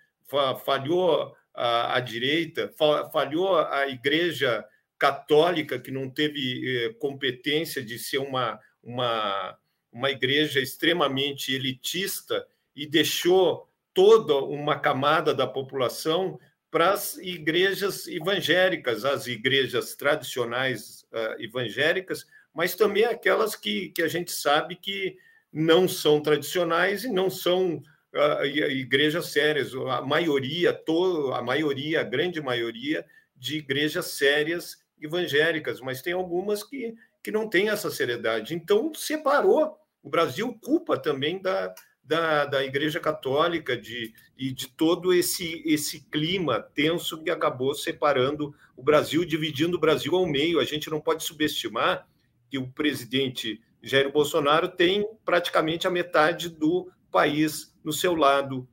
[0.63, 2.73] falhou a, a direita,
[3.11, 4.65] falhou a Igreja
[4.97, 9.57] Católica, que não teve é, competência de ser uma, uma,
[9.91, 12.45] uma igreja extremamente elitista
[12.75, 16.39] e deixou toda uma camada da população
[16.71, 24.07] para as igrejas evangélicas, as igrejas tradicionais uh, evangélicas, mas também aquelas que, que a
[24.07, 25.17] gente sabe que
[25.51, 27.81] não são tradicionais e não são
[28.13, 29.73] uh, igrejas sérias.
[29.73, 33.05] A maioria, todo, a maioria, a grande maioria
[33.35, 38.53] de igrejas sérias evangélicas, mas tem algumas que, que não têm essa seriedade.
[38.53, 39.77] Então, separou.
[40.01, 41.73] O Brasil culpa também da,
[42.09, 48.51] da, da Igreja Católica de, e de todo esse, esse clima tenso que acabou separando
[48.75, 50.59] o Brasil, dividindo o Brasil ao meio.
[50.59, 52.07] A gente não pode subestimar
[52.49, 58.67] que o presidente Jair Bolsonaro tem praticamente a metade do país no seu lado,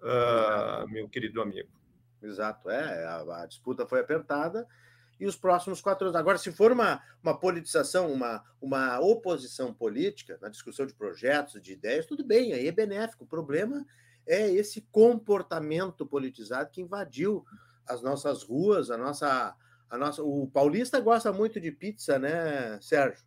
[0.00, 1.70] uh, meu querido amigo.
[2.20, 3.04] Exato, é.
[3.04, 4.66] A, a disputa foi apertada
[5.22, 6.18] e os próximos quatro anos.
[6.18, 11.74] Agora, se for uma, uma politização, uma, uma oposição política na discussão de projetos, de
[11.74, 13.22] ideias, tudo bem, aí é benéfico.
[13.22, 13.86] O problema
[14.26, 17.44] é esse comportamento politizado que invadiu
[17.86, 19.56] as nossas ruas, a nossa.
[19.88, 23.22] A nossa, o paulista gosta muito de pizza, né, Sérgio?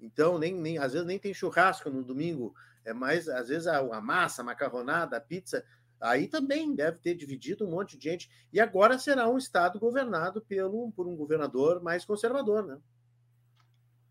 [0.00, 2.52] Então, nem, nem, às vezes nem tem churrasco no domingo,
[2.84, 5.64] é mais, às vezes, a, a massa, a macarronada, a pizza,
[6.00, 8.30] aí também deve ter dividido um monte de gente.
[8.52, 12.78] E agora será um Estado governado pelo, por um governador mais conservador, né?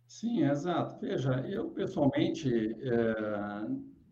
[0.08, 1.00] Sim, exato.
[1.00, 3.68] Veja, eu pessoalmente é,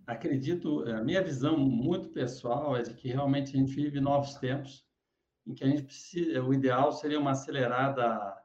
[0.05, 4.86] acredito, a minha visão muito pessoal é de que realmente a gente vive novos tempos,
[5.47, 8.36] em que a gente precisa, o ideal seria uma acelerada,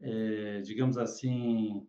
[0.00, 1.86] é, digamos assim,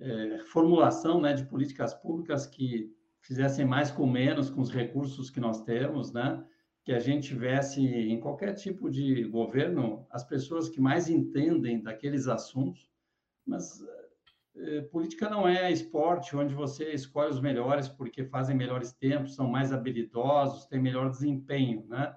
[0.00, 5.40] é, formulação né, de políticas públicas que fizessem mais com menos, com os recursos que
[5.40, 6.44] nós temos, né?
[6.84, 12.26] que a gente tivesse em qualquer tipo de governo as pessoas que mais entendem daqueles
[12.26, 12.90] assuntos,
[13.46, 13.84] mas
[14.56, 19.48] é, política não é esporte onde você escolhe os melhores porque fazem melhores tempos, são
[19.48, 22.16] mais habilidosos, têm melhor desempenho, né?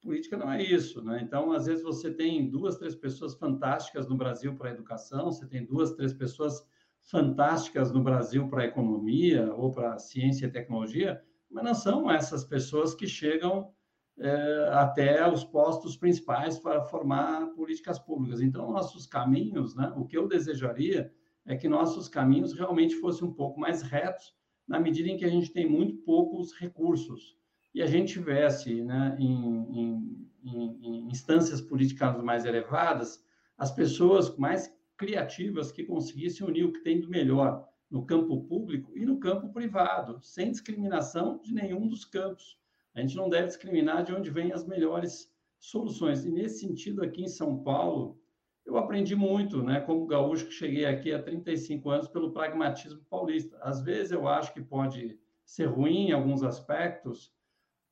[0.00, 1.20] Política não é isso, né?
[1.22, 5.46] Então, às vezes você tem duas, três pessoas fantásticas no Brasil para a educação, você
[5.46, 6.66] tem duas, três pessoas
[7.04, 12.10] fantásticas no Brasil para a economia ou para a ciência e tecnologia, mas não são
[12.10, 13.70] essas pessoas que chegam
[14.18, 18.40] é, até os postos principais para formar políticas públicas.
[18.40, 21.12] Então, nossos caminhos, né, o que eu desejaria
[21.46, 24.34] é que nossos caminhos realmente fossem um pouco mais retos,
[24.66, 27.36] na medida em que a gente tem muito poucos recursos
[27.74, 29.34] e a gente tivesse, né, em,
[29.78, 33.22] em, em, instâncias políticas mais elevadas,
[33.58, 38.96] as pessoas mais criativas que conseguissem unir o que tem do melhor no campo público
[38.96, 42.58] e no campo privado, sem discriminação de nenhum dos campos.
[42.94, 46.24] A gente não deve discriminar de onde vêm as melhores soluções.
[46.24, 48.20] E nesse sentido, aqui em São Paulo,
[48.64, 53.58] eu aprendi muito, né, como gaúcho que cheguei aqui há 35 anos pelo pragmatismo paulista.
[53.60, 57.32] Às vezes eu acho que pode ser ruim em alguns aspectos,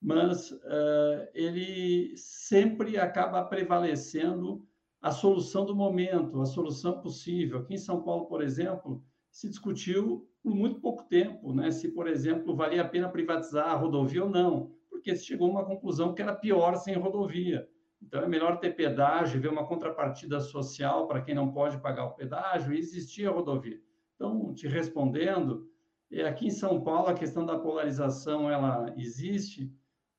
[0.01, 4.67] mas uh, ele sempre acaba prevalecendo
[5.03, 7.59] a solução do momento, a solução possível.
[7.59, 12.07] Aqui em São Paulo, por exemplo, se discutiu por muito pouco tempo, né, se, por
[12.07, 16.15] exemplo, valia a pena privatizar a rodovia ou não, porque se chegou a uma conclusão
[16.15, 17.69] que era pior sem rodovia.
[18.01, 22.15] Então, é melhor ter pedágio, ver uma contrapartida social para quem não pode pagar o
[22.15, 23.81] pedágio e existir a rodovia.
[24.15, 25.69] Então, te respondendo,
[26.11, 29.73] é, aqui em São Paulo a questão da polarização ela existe,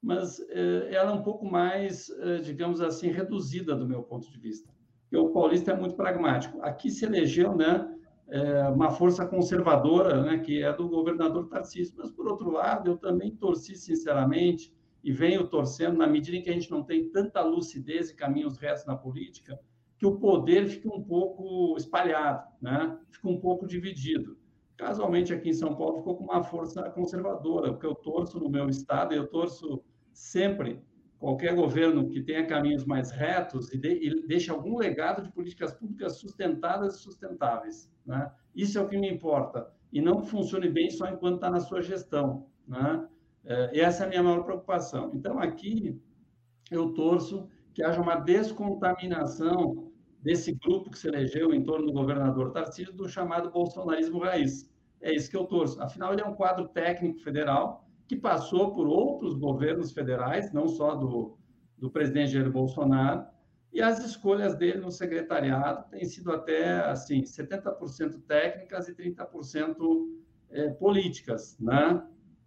[0.04, 4.38] mas é, ela é um pouco mais, é, digamos assim, reduzida do meu ponto de
[4.38, 4.70] vista.
[5.04, 6.62] Porque o paulista é muito pragmático.
[6.62, 7.89] Aqui se elegeu, né,
[8.74, 11.93] uma força conservadora, né, que é do governador Tarcísio.
[11.97, 14.74] Mas por outro lado, eu também torci sinceramente
[15.04, 18.58] e venho torcendo na medida em que a gente não tem tanta lucidez e caminhos
[18.58, 19.60] retos na política,
[19.99, 22.97] que o poder fica um pouco espalhado, né?
[23.12, 24.36] Fica um pouco dividido.
[24.76, 28.68] Casualmente aqui em São Paulo ficou com uma força conservadora, porque eu torço no meu
[28.68, 29.84] estado, eu torço
[30.14, 30.82] sempre
[31.24, 35.74] qualquer governo que tenha caminhos mais retos e, de, e deixe algum legado de políticas
[35.74, 37.89] públicas sustentadas e sustentáveis.
[38.05, 38.30] Né?
[38.53, 39.72] Isso é o que me importa.
[39.91, 42.47] E não funcione bem só enquanto está na sua gestão.
[42.68, 43.07] Né?
[43.45, 45.11] É, essa é a minha maior preocupação.
[45.14, 45.97] Então, aqui,
[46.70, 49.91] eu torço que haja uma descontaminação
[50.22, 54.70] desse grupo que se elegeu em torno do governador Tarcísio do chamado bolsonarismo raiz.
[55.01, 55.82] É isso que eu torço.
[55.82, 60.95] Afinal, ele é um quadro técnico federal que passou por outros governos federais, não só
[60.95, 61.38] do,
[61.78, 63.26] do presidente Jair Bolsonaro,
[63.72, 69.76] e as escolhas dele no secretariado têm sido até assim 70% técnicas e 30%
[70.51, 72.03] é, políticas, né?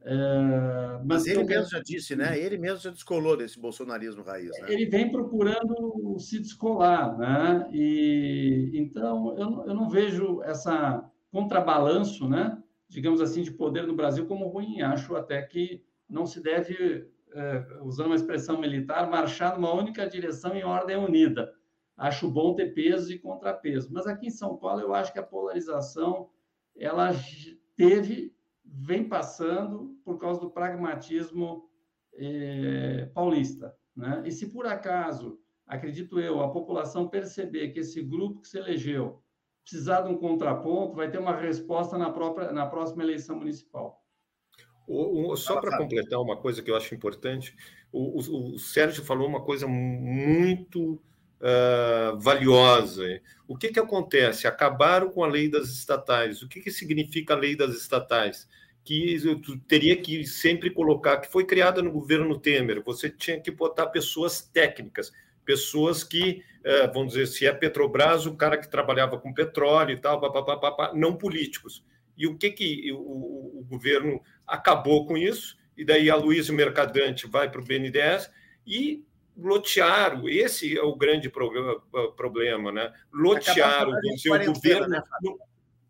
[0.08, 2.38] É, mas ele mesmo já disse, né?
[2.38, 4.52] Ele mesmo já descolou desse bolsonarismo raiz.
[4.60, 4.72] Né?
[4.72, 7.68] Ele vem procurando se descolar, né?
[7.72, 12.56] E então eu, eu não vejo essa contrabalanço, né?
[12.88, 14.80] Digamos assim, de poder no Brasil como ruim.
[14.82, 20.54] Acho até que não se deve, é, usando uma expressão militar, marchar numa única direção
[20.54, 21.52] em ordem unida.
[21.96, 23.92] Acho bom ter peso e contrapeso.
[23.92, 26.30] Mas aqui em São Paulo, eu acho que a polarização
[26.76, 27.10] ela
[27.74, 28.34] teve,
[28.64, 31.70] vem passando por causa do pragmatismo
[32.14, 33.74] é, paulista.
[33.94, 34.22] Né?
[34.26, 39.22] E se por acaso, acredito eu, a população perceber que esse grupo que se elegeu
[39.66, 44.00] precisar de um contraponto, vai ter uma resposta na, própria, na próxima eleição municipal.
[44.86, 47.52] O, o, só para completar uma coisa que eu acho importante,
[47.90, 51.02] o, o Sérgio falou uma coisa muito
[51.40, 53.20] uh, valiosa.
[53.48, 54.46] O que, que acontece?
[54.46, 56.42] Acabaram com a lei das estatais.
[56.42, 58.48] O que, que significa a lei das estatais?
[58.84, 63.50] Que tu teria que sempre colocar, que foi criada no governo Temer, você tinha que
[63.50, 65.12] botar pessoas técnicas,
[65.46, 69.96] pessoas que, é, vamos dizer, se é Petrobras, o cara que trabalhava com petróleo e
[69.96, 71.82] tal, papapá, não políticos.
[72.18, 75.56] E o que, que o, o governo acabou com isso?
[75.76, 78.30] E daí a Luiz Mercadante vai para o BNDES
[78.66, 79.04] e
[79.36, 80.28] lotearam.
[80.28, 82.92] Esse é o grande problema, né?
[83.12, 84.88] Lotearam, dizer, o governo.
[84.88, 85.02] Né?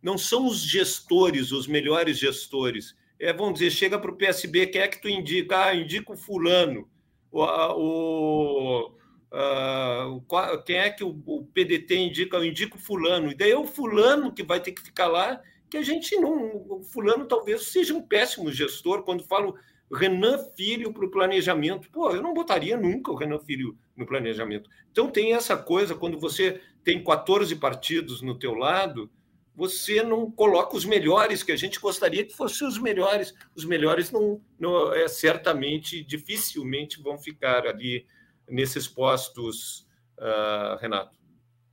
[0.02, 2.96] não são os gestores, os melhores gestores.
[3.18, 5.64] É, vamos dizer, chega para o PSB, quem é que tu indica?
[5.64, 6.88] Ah, indica o fulano.
[7.30, 8.94] O, o,
[9.36, 12.36] uh, quem é que o, o, PDT indica?
[12.36, 13.30] Eu indico fulano.
[13.30, 16.64] E daí é o fulano que vai ter que ficar lá, que a gente não...
[16.68, 19.02] O fulano talvez seja um péssimo gestor.
[19.02, 19.56] Quando falo
[19.92, 21.90] Renan Filho para o planejamento.
[21.90, 24.68] Pô, eu não botaria nunca o Renan Filho no planejamento.
[24.90, 29.10] Então tem essa coisa, quando você tem 14 partidos no teu lado,
[29.54, 33.32] você não coloca os melhores, que a gente gostaria que fossem os melhores.
[33.54, 38.06] Os melhores não, não é, certamente, dificilmente vão ficar ali
[38.48, 39.86] nesses postos,
[40.18, 41.16] uh, Renato.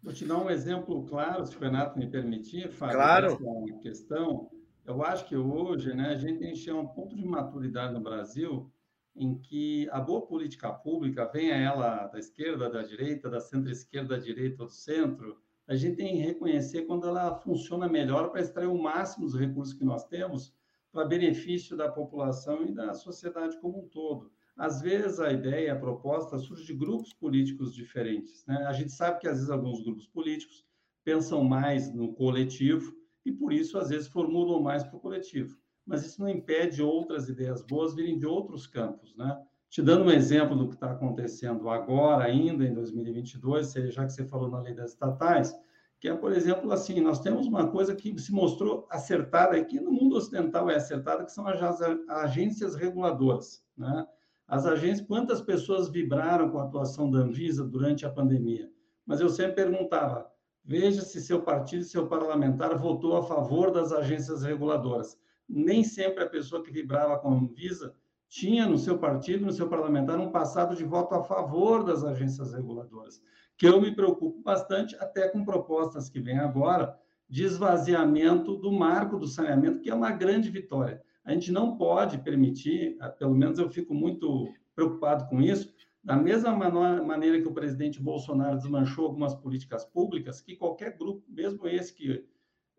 [0.02, 3.26] Vou te dar um exemplo claro, se o Renato me permitir, Fábio, claro.
[3.28, 4.50] essa questão.
[4.86, 7.94] Eu acho que hoje né, a gente tem que chegar a um ponto de maturidade
[7.94, 8.70] no Brasil
[9.16, 14.22] em que a boa política pública, venha ela da esquerda, da direita, da centro-esquerda, da
[14.22, 18.68] direita ou do centro, a gente tem que reconhecer quando ela funciona melhor para extrair
[18.68, 20.54] o máximo dos recursos que nós temos
[20.92, 24.32] para benefício da população e da sociedade como um todo.
[24.56, 28.45] Às vezes a ideia, a proposta surge de grupos políticos diferentes.
[28.45, 28.56] Né?
[28.68, 30.64] A gente sabe que às vezes alguns grupos políticos
[31.04, 32.93] pensam mais no coletivo
[33.26, 35.58] e por isso às vezes formulam mais para o coletivo.
[35.86, 39.38] Mas isso não impede outras ideias boas virem de outros campos, né?
[39.70, 44.24] Te dando um exemplo do que está acontecendo agora, ainda em 2022, já que você
[44.24, 45.51] falou na lei das estatais,
[45.99, 49.91] que é, por exemplo, assim, nós temos uma coisa que se mostrou acertada aqui no
[49.91, 54.06] mundo ocidental é acertada, que são as agências reguladoras, né?
[54.48, 58.70] As agências, quantas pessoas vibraram com a atuação da Anvisa durante a pandemia?
[59.06, 60.30] Mas eu sempre perguntava,
[60.64, 65.18] veja se seu partido, seu parlamentar votou a favor das agências reguladoras.
[65.48, 67.96] Nem sempre a pessoa que vibrava com a Anvisa
[68.30, 72.52] tinha no seu partido, no seu parlamentar, um passado de voto a favor das agências
[72.52, 73.22] reguladoras,
[73.56, 76.98] que eu me preocupo bastante, até com propostas que vêm agora,
[77.30, 81.02] de esvaziamento do marco do saneamento, que é uma grande vitória.
[81.24, 86.54] A gente não pode permitir, pelo menos eu fico muito preocupado com isso, da mesma
[86.54, 92.26] maneira que o presidente Bolsonaro desmanchou algumas políticas públicas, que qualquer grupo, mesmo esse que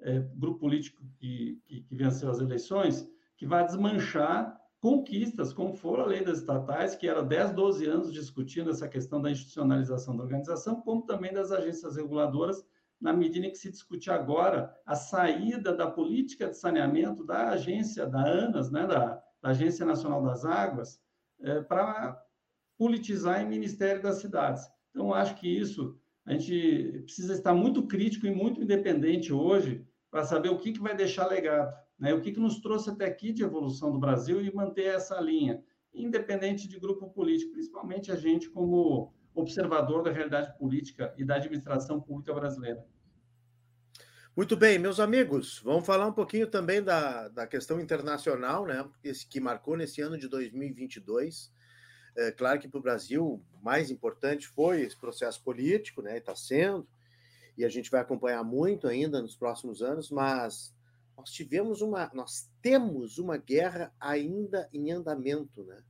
[0.01, 5.99] é, grupo político que, que, que venceu as eleições, que vai desmanchar conquistas, como for
[5.99, 10.23] a lei das estatais, que era 10, 12 anos discutindo essa questão da institucionalização da
[10.23, 12.63] organização, como também das agências reguladoras,
[13.05, 18.07] na medida em que se discute agora a saída da política de saneamento da agência
[18.07, 20.99] da ANAS, né, da, da Agência Nacional das Águas,
[21.39, 22.19] é, para
[22.79, 24.67] politizar em Ministério das Cidades.
[24.91, 30.25] Então, acho que isso, a gente precisa estar muito crítico e muito independente hoje para
[30.25, 31.77] saber o que, que vai deixar legado.
[31.99, 32.15] Né?
[32.15, 35.63] O que, que nos trouxe até aqui de evolução do Brasil e manter essa linha,
[35.93, 42.01] independente de grupo político, principalmente a gente como observador da realidade política e da administração
[42.01, 42.83] pública brasileira.
[44.37, 48.85] Muito bem, meus amigos, vamos falar um pouquinho também da, da questão internacional, né?
[49.05, 51.53] Esse que marcou nesse ano de 2022.
[52.17, 56.19] É, claro que para o Brasil, mais importante foi esse processo político, né?
[56.19, 56.85] Está sendo,
[57.57, 60.75] e a gente vai acompanhar muito ainda nos próximos anos, mas
[61.17, 65.81] nós tivemos uma, nós temos uma guerra ainda em andamento, né?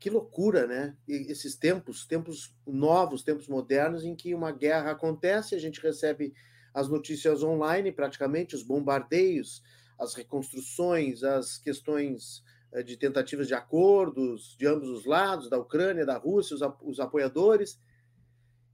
[0.00, 0.96] Que loucura, né?
[1.06, 6.34] E esses tempos, tempos novos, tempos modernos, em que uma guerra acontece, a gente recebe
[6.74, 9.62] as notícias online, praticamente, os bombardeios,
[9.98, 12.42] as reconstruções, as questões
[12.72, 17.00] eh, de tentativas de acordos de ambos os lados, da Ucrânia, da Rússia, os, os
[17.00, 17.78] apoiadores.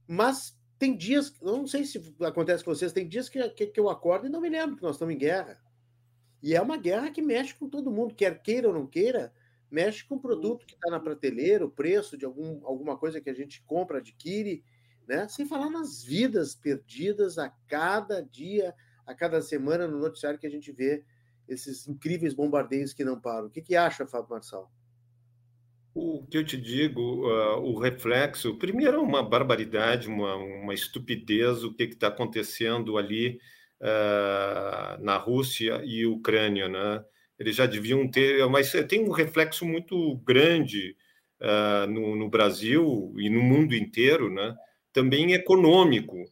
[0.07, 3.79] Mas tem dias, eu não sei se acontece com vocês, tem dias que, que, que,
[3.79, 5.61] eu acordo e não me lembro que nós estamos em guerra.
[6.41, 9.33] E é uma guerra que mexe com todo mundo, quer queira ou não queira,
[9.69, 13.29] mexe com o produto que está na prateleira, o preço de algum, alguma coisa que
[13.29, 14.63] a gente compra, adquire,
[15.09, 15.27] né?
[15.27, 18.75] Sem falar nas vidas perdidas a cada dia,
[19.07, 21.03] a cada semana no noticiário que a gente vê
[21.47, 23.47] esses incríveis bombardeios que não param.
[23.47, 24.71] O que, que acha, Fábio Marçal?
[25.95, 31.63] O que eu te digo, uh, o reflexo, primeiro é uma barbaridade, uma, uma estupidez
[31.63, 33.39] o que está acontecendo ali
[33.81, 37.03] uh, na Rússia e Ucrânia, né?
[37.39, 40.95] Eles já deviam ter, mas tem um reflexo muito grande
[41.41, 44.55] uh, no, no, Brasil e no mundo inteiro, né?
[44.93, 46.25] Também econômico.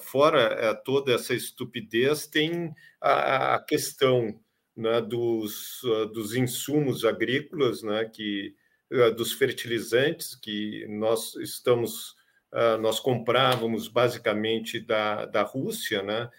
[0.00, 4.38] fora toda essa estupidez, tem a, a questão
[4.76, 5.82] né, dos,
[6.12, 8.54] dos insumos agrícolas, né, que
[8.90, 12.16] eh, dos fertilizantes que nós estamos
[12.52, 16.30] ah, nós comprávamos basicamente da, da Rússia, né?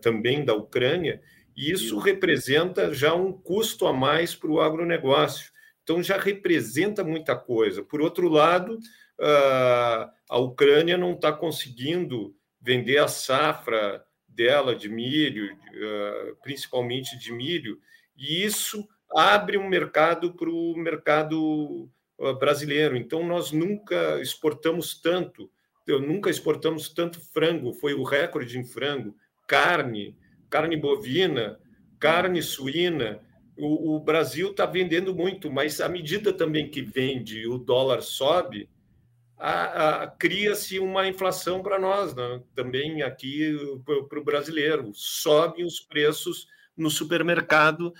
[0.00, 1.20] Também da Ucrânia,
[1.54, 5.50] e isso representa já um custo a mais para o agronegócio.
[5.82, 7.82] Então, já representa muita coisa.
[7.82, 8.78] Por outro lado,
[9.20, 15.56] ah, a Ucrânia não está conseguindo vender a safra dela de milho,
[16.42, 17.80] principalmente de milho,
[18.16, 21.88] e isso abre um mercado para o mercado
[22.38, 22.96] brasileiro.
[22.96, 25.50] Então, nós nunca exportamos tanto,
[25.86, 29.16] nunca exportamos tanto frango, foi o recorde em frango,
[29.46, 30.16] carne,
[30.50, 31.58] carne bovina,
[31.98, 33.20] carne suína.
[33.56, 38.68] O, o Brasil está vendendo muito, mas à medida também que vende, o dólar sobe,
[40.18, 42.42] cria-se uma inflação para nós, né?
[42.54, 43.56] também aqui
[44.08, 44.90] para o brasileiro.
[44.94, 47.92] Sobem os preços no supermercado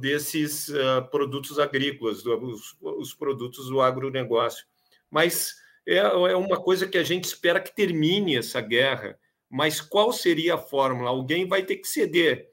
[0.00, 4.64] desses uh, produtos agrícolas, os, os, produtos do agronegócio.
[5.10, 5.54] Mas
[5.86, 9.18] é, é uma coisa que a gente espera que termine essa guerra.
[9.48, 11.10] Mas qual seria a fórmula?
[11.10, 12.48] Alguém vai ter que ceder.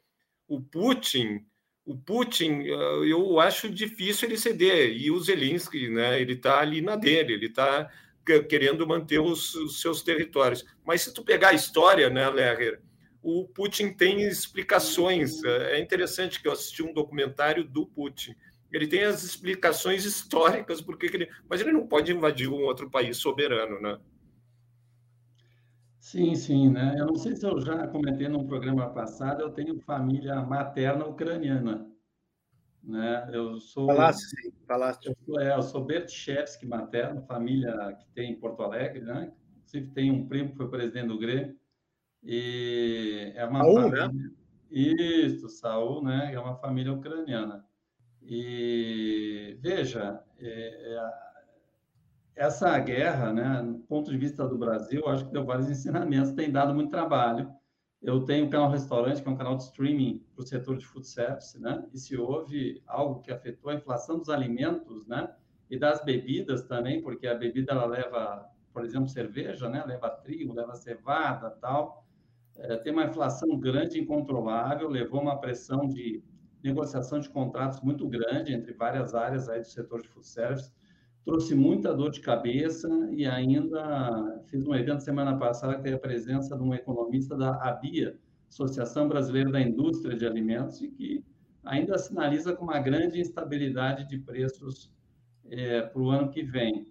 [0.47, 1.45] O Putin,
[1.86, 4.91] o Putin, eu acho difícil ele ceder.
[4.91, 6.20] E o Zelensky, né?
[6.20, 7.34] Ele está ali na dele.
[7.34, 7.89] Ele está
[8.47, 10.65] querendo manter os, os, seus territórios.
[10.86, 12.82] Mas se tu pegar a história, né, Lerrer,
[13.21, 15.43] o Putin tem explicações.
[15.43, 18.36] É interessante que eu assisti um documentário do Putin.
[18.71, 23.17] Ele tem as explicações históricas porque ele, mas ele não pode invadir um outro país
[23.17, 23.97] soberano, né?
[25.99, 26.95] Sim, sim, né?
[26.97, 31.86] Eu não sei se eu já comentei num programa passado, eu tenho família materna ucraniana.
[32.88, 33.30] Né?
[33.34, 33.86] Eu sou.
[33.86, 35.08] Falaste, sim, falaste.
[35.08, 39.34] Eu sou, é, eu sou Bertchevski materno, família que tem em Porto Alegre, né?
[39.58, 41.54] Inclusive, tem um primo que foi presidente do Grêmio.
[42.24, 43.98] E é uma Saul, né?
[43.98, 44.08] família.
[44.14, 44.32] Né?
[44.72, 46.34] Isso, Saul, né?
[46.34, 47.66] É uma família ucraniana.
[48.22, 51.14] E veja, é, é,
[52.36, 56.52] essa guerra, né, do ponto de vista do Brasil, acho que deu vários ensinamentos, tem
[56.52, 57.52] dado muito trabalho.
[58.02, 60.86] Eu tenho um canal Restaurante, que é um canal de streaming para o setor de
[60.86, 61.88] food service, né?
[61.93, 65.34] E se houve algo que afetou a inflação dos alimentos, né?
[65.70, 69.84] E das bebidas também, porque a bebida ela leva, por exemplo, cerveja, né?
[69.86, 72.06] Leva trigo, leva cevada, tal.
[72.56, 76.24] É, tem uma inflação grande, incontrolável, levou uma pressão de
[76.64, 80.72] negociação de contratos muito grande entre várias áreas aí do setor de food service
[81.28, 85.99] trouxe muita dor de cabeça e ainda fiz um evento semana passada que teve a
[85.99, 88.17] presença de um economista da ABIA,
[88.47, 91.25] Associação Brasileira da Indústria de Alimentos, e que
[91.65, 94.89] ainda sinaliza com uma grande instabilidade de preços
[95.49, 96.88] é, para o ano que vem.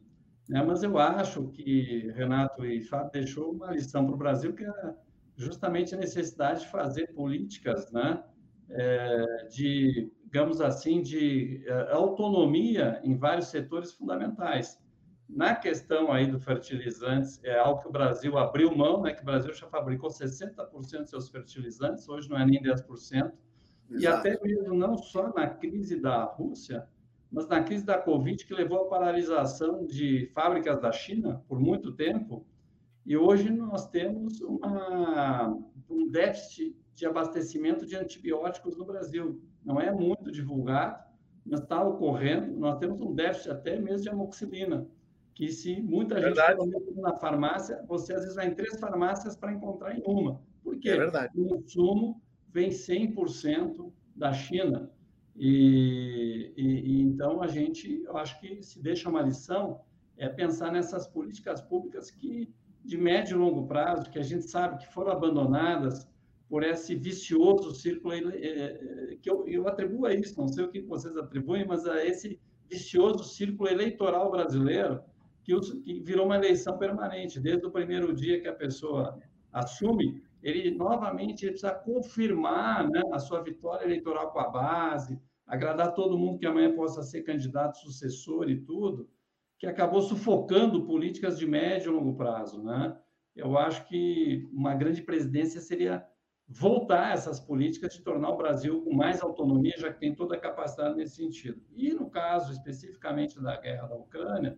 [0.53, 4.67] É, mas eu acho que Renato e Fábio deixou uma lição para o Brasil, que
[4.67, 4.95] é
[5.35, 8.23] justamente a necessidade de fazer políticas né,
[8.69, 14.79] é, de digamos assim, de uh, autonomia em vários setores fundamentais.
[15.27, 19.25] Na questão aí do fertilizantes, é algo que o Brasil abriu mão, né, que o
[19.25, 23.33] Brasil já fabricou 60% de seus fertilizantes, hoje não é nem 10%, Exato.
[23.91, 26.87] e até mesmo não só na crise da Rússia,
[27.33, 31.93] mas na crise da Covid, que levou à paralisação de fábricas da China por muito
[31.93, 32.47] tempo,
[33.07, 35.59] e hoje nós temos uma,
[35.89, 41.03] um déficit de abastecimento de antibióticos no Brasil não é muito divulgado,
[41.45, 42.57] mas está ocorrendo.
[42.57, 44.87] Nós temos um déficit até mesmo de amoxicilina,
[45.35, 46.63] que se muita verdade.
[46.63, 50.41] gente na farmácia, você às vezes vai em três farmácias para encontrar em uma.
[50.63, 50.91] Por quê?
[50.91, 51.33] É verdade.
[51.37, 54.91] O insumo vem 100% da China.
[55.35, 59.81] E, e, e, então a gente, eu acho que se deixa uma lição
[60.17, 62.51] é pensar nessas políticas públicas que
[62.83, 66.09] de médio e longo prazo, que a gente sabe que foram abandonadas
[66.49, 70.71] por esse vicioso círculo é, é, que eu, eu atribuo a isso, não sei o
[70.71, 75.03] que vocês atribuem, mas a esse vicioso círculo eleitoral brasileiro
[75.43, 77.41] que, que virou uma eleição permanente.
[77.41, 79.19] Desde o primeiro dia que a pessoa
[79.53, 85.95] assume, ele novamente ele precisa confirmar né, a sua vitória eleitoral com a base, agradar
[85.95, 89.09] todo mundo que amanhã possa ser candidato sucessor e tudo,
[89.59, 92.63] que acabou sufocando políticas de médio e longo prazo.
[92.63, 92.97] Né?
[93.35, 96.07] Eu acho que uma grande presidência seria
[96.49, 100.41] voltar essas políticas de tornar o Brasil com mais autonomia, já que tem toda a
[100.41, 101.61] capacidade nesse sentido.
[101.75, 104.57] E no caso especificamente da guerra da Ucrânia,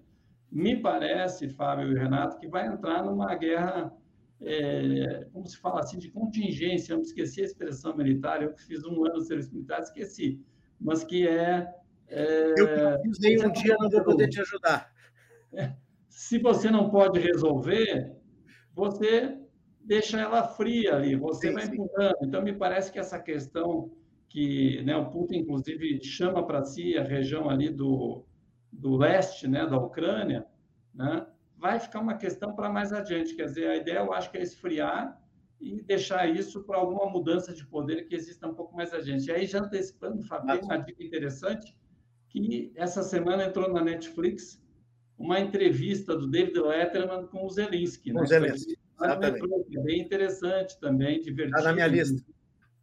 [0.51, 3.93] me parece, Fábio e Renato, que vai entrar numa guerra,
[4.41, 6.93] é, como se fala assim, de contingência.
[6.93, 10.43] Eu esqueci a expressão militar, eu fiz um ano de serviço militar, esqueci.
[10.81, 11.71] Mas que é.
[12.09, 12.55] é
[13.05, 14.93] eu usei um dia, não vou poder te ajudar.
[15.53, 15.75] É,
[16.09, 18.15] se você não pode resolver,
[18.75, 19.38] você
[19.89, 22.17] deixa ela fria ali, você sim, vai mudando.
[22.23, 23.91] Então, me parece que essa questão
[24.29, 28.23] que né, o Putin, inclusive, chama para si a região ali do,
[28.71, 30.47] do leste, né, da Ucrânia,
[30.95, 31.27] né,
[31.57, 33.35] vai ficar uma questão para mais adiante.
[33.35, 35.19] Quer dizer, a ideia, eu acho que é esfriar
[35.59, 39.29] e deixar isso para alguma mudança de poder que exista um pouco mais adiante.
[39.29, 41.75] E aí, já antecipando, Fabio, uma dica interessante,
[42.29, 44.63] que essa semana entrou na Netflix
[45.17, 48.13] uma entrevista do David Letterman com o Zelensky.
[48.13, 48.27] Com né?
[48.27, 51.57] Zelensky É bem interessante também, divertido.
[51.57, 52.25] Está na minha lista.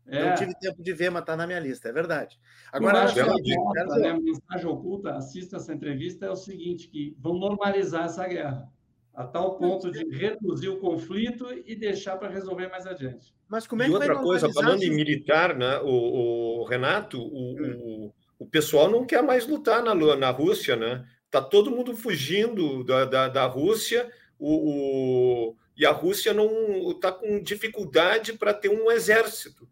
[0.07, 0.29] É.
[0.29, 2.39] Não tive tempo de ver, mas está na minha lista, é verdade.
[2.71, 7.15] Agora, acho que a, né, a mensagem oculta, assista essa entrevista, é o seguinte, que
[7.19, 8.69] vão normalizar essa guerra,
[9.13, 13.33] a tal ponto de reduzir o conflito e deixar para resolver mais adiante.
[13.47, 17.53] Mas como é e que outra coisa, falando em militar, né, o, o Renato, o,
[17.53, 18.11] hum.
[18.39, 21.03] o, o, pessoal não quer mais lutar na, na Rússia, né?
[21.25, 27.11] Está todo mundo fugindo da, da, da Rússia, o, o, e a Rússia não está
[27.11, 29.67] com dificuldade para ter um exército.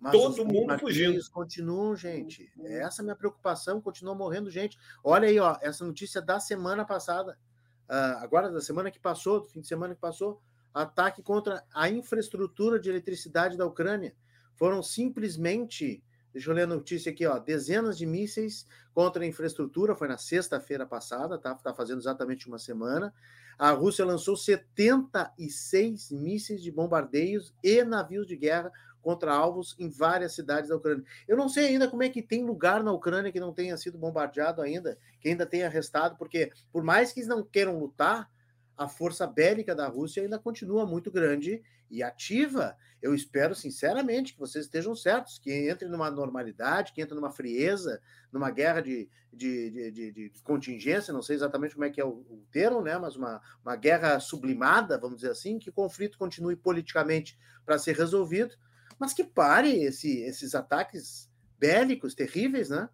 [0.00, 1.20] Mas Todo mundo fugindo.
[1.30, 2.50] continuam, gente.
[2.64, 4.76] Essa é a minha preocupação, continua morrendo gente.
[5.04, 7.38] Olha aí, ó, essa notícia da semana passada,
[7.88, 10.42] uh, agora da semana que passou, do fim de semana que passou,
[10.74, 14.12] ataque contra a infraestrutura de eletricidade da Ucrânia.
[14.56, 16.02] Foram simplesmente,
[16.32, 20.18] deixa eu ler a notícia aqui, ó, dezenas de mísseis contra a infraestrutura, foi na
[20.18, 21.54] sexta-feira passada, tá?
[21.54, 23.12] Tá fazendo exatamente uma semana.
[23.58, 28.72] A Rússia lançou 76 mísseis de bombardeios e navios de guerra
[29.02, 31.04] contra alvos em várias cidades da Ucrânia.
[31.26, 33.98] Eu não sei ainda como é que tem lugar na Ucrânia que não tenha sido
[33.98, 38.30] bombardeado ainda, que ainda tenha restado, porque por mais que eles não queiram lutar,
[38.76, 41.62] a força bélica da Rússia ainda continua muito grande
[41.92, 42.74] e ativa.
[43.02, 48.00] Eu espero sinceramente que vocês estejam certos, que entre numa normalidade, que entre numa frieza,
[48.32, 52.24] numa guerra de, de, de, de, contingência, não sei exatamente como é que é o,
[52.30, 52.96] o termo, né?
[52.96, 57.94] mas uma, uma guerra sublimada, vamos dizer assim, que o conflito continue politicamente para ser
[57.94, 58.54] resolvido,
[58.98, 62.88] mas que pare esse, esses ataques bélicos terríveis, né?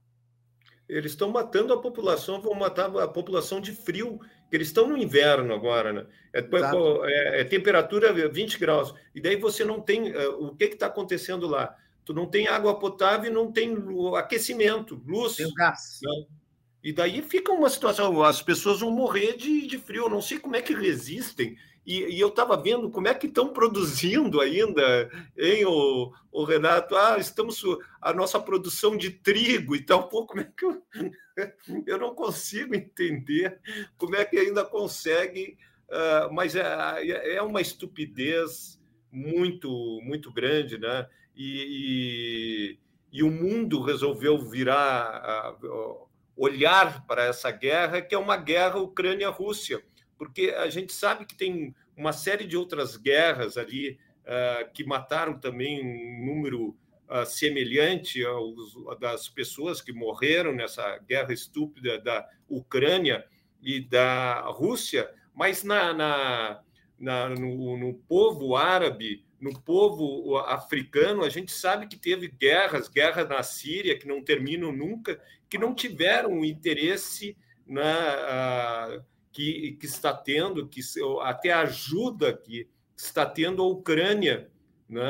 [0.88, 4.18] Eles estão matando a população, vão matar a população de frio,
[4.50, 6.06] eles estão no inverno agora, né?
[6.32, 8.94] É, é, é, temperatura 20 graus.
[9.14, 10.10] E daí você não tem.
[10.10, 11.76] Uh, o que está acontecendo lá?
[12.04, 13.76] Tu não tem água potável e não tem
[14.16, 15.36] aquecimento, luz.
[15.36, 15.98] Tem gás.
[16.02, 16.26] Né?
[16.82, 20.04] E daí fica uma situação, as pessoas vão morrer de, de frio.
[20.04, 21.56] Eu não sei como é que resistem
[21.88, 26.94] e, e eu estava vendo como é que estão produzindo ainda, hein, o, o, Renato?
[26.94, 27.64] Ah, estamos
[27.98, 30.06] a nossa produção de trigo e tal.
[30.06, 30.82] Pô, como é que eu,
[31.86, 33.58] eu não consigo entender
[33.96, 35.56] como é que ainda consegue,
[35.88, 38.78] uh, mas é, é uma estupidez
[39.10, 39.70] muito,
[40.02, 41.08] muito grande, né?
[41.34, 42.76] E,
[43.12, 48.78] e, e o mundo resolveu virar, uh, olhar para essa guerra, que é uma guerra
[48.78, 49.82] Ucrânia-Rússia
[50.18, 55.38] porque a gente sabe que tem uma série de outras guerras ali uh, que mataram
[55.38, 56.76] também um número
[57.08, 63.24] uh, semelhante aos, das pessoas que morreram nessa guerra estúpida da Ucrânia
[63.62, 66.60] e da Rússia, mas na, na,
[66.98, 73.24] na no, no povo árabe, no povo africano, a gente sabe que teve guerras, guerra
[73.24, 78.98] na Síria, que não terminam nunca, que não tiveram interesse na.
[78.98, 80.80] Uh, que, que está tendo, que
[81.22, 84.50] até ajuda que está tendo a Ucrânia,
[84.88, 85.02] né,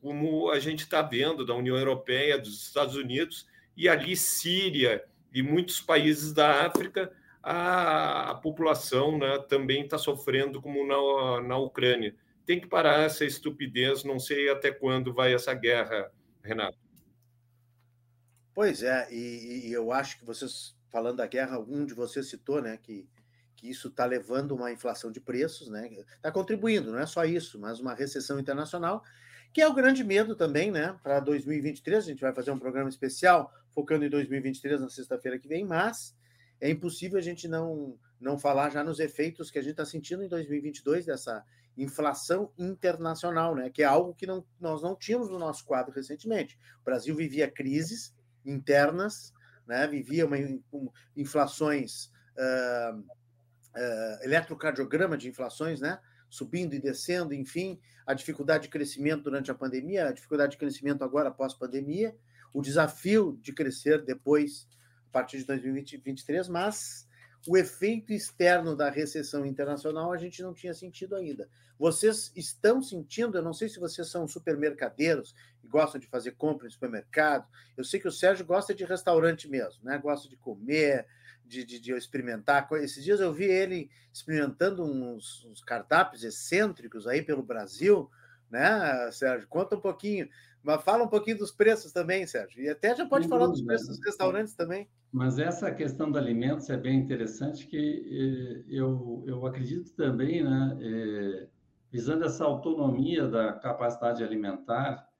[0.00, 3.46] como a gente está vendo da União Europeia, dos Estados Unidos,
[3.76, 7.12] e ali Síria e muitos países da África,
[7.42, 12.14] a, a população né, também está sofrendo como na, na Ucrânia.
[12.44, 16.10] Tem que parar essa estupidez, não sei até quando vai essa guerra,
[16.42, 16.78] Renato.
[18.52, 22.60] Pois é, e, e eu acho que vocês, falando da guerra, um de vocês citou,
[22.60, 23.08] né, que
[23.60, 25.86] que isso está levando uma inflação de preços, né?
[26.16, 29.04] Está contribuindo, não é só isso, mas uma recessão internacional,
[29.52, 30.98] que é o grande medo também, né?
[31.02, 35.46] Para 2023, a gente vai fazer um programa especial focando em 2023 na sexta-feira que
[35.46, 36.16] vem, mas
[36.58, 40.24] é impossível a gente não, não falar já nos efeitos que a gente está sentindo
[40.24, 41.44] em 2022 dessa
[41.76, 43.68] inflação internacional, né?
[43.68, 46.58] Que é algo que não, nós não tínhamos no nosso quadro recentemente.
[46.80, 49.34] O Brasil vivia crises internas,
[49.70, 49.86] né?
[49.86, 56.00] Vivia uma, um, inflações uh, uh, eletrocardiograma de inflações, né?
[56.28, 61.04] Subindo e descendo, enfim, a dificuldade de crescimento durante a pandemia, a dificuldade de crescimento
[61.04, 62.16] agora após pandemia,
[62.52, 64.68] o desafio de crescer depois,
[65.08, 67.08] a partir de 2023, mas
[67.46, 71.48] o efeito externo da recessão internacional a gente não tinha sentido ainda.
[71.78, 75.34] Vocês estão sentindo, eu não sei se vocês são supermercadeiros
[75.64, 77.48] e gostam de fazer compra em supermercado.
[77.76, 79.96] Eu sei que o Sérgio gosta de restaurante mesmo, né?
[79.96, 81.06] Gosta de comer,
[81.50, 82.68] de, de, de experimentar.
[82.74, 88.10] Esses dias eu vi ele experimentando uns, uns cardápios excêntricos aí pelo Brasil,
[88.50, 89.48] né, Sérgio?
[89.48, 90.28] Conta um pouquinho,
[90.62, 92.62] mas fala um pouquinho dos preços também, Sérgio.
[92.62, 94.88] E até já pode falar dos preços dos restaurantes também.
[95.12, 100.78] Mas essa questão dos alimentos é bem interessante, que eh, eu, eu acredito também, né,
[100.80, 101.48] eh,
[101.90, 105.10] visando essa autonomia da capacidade alimentar,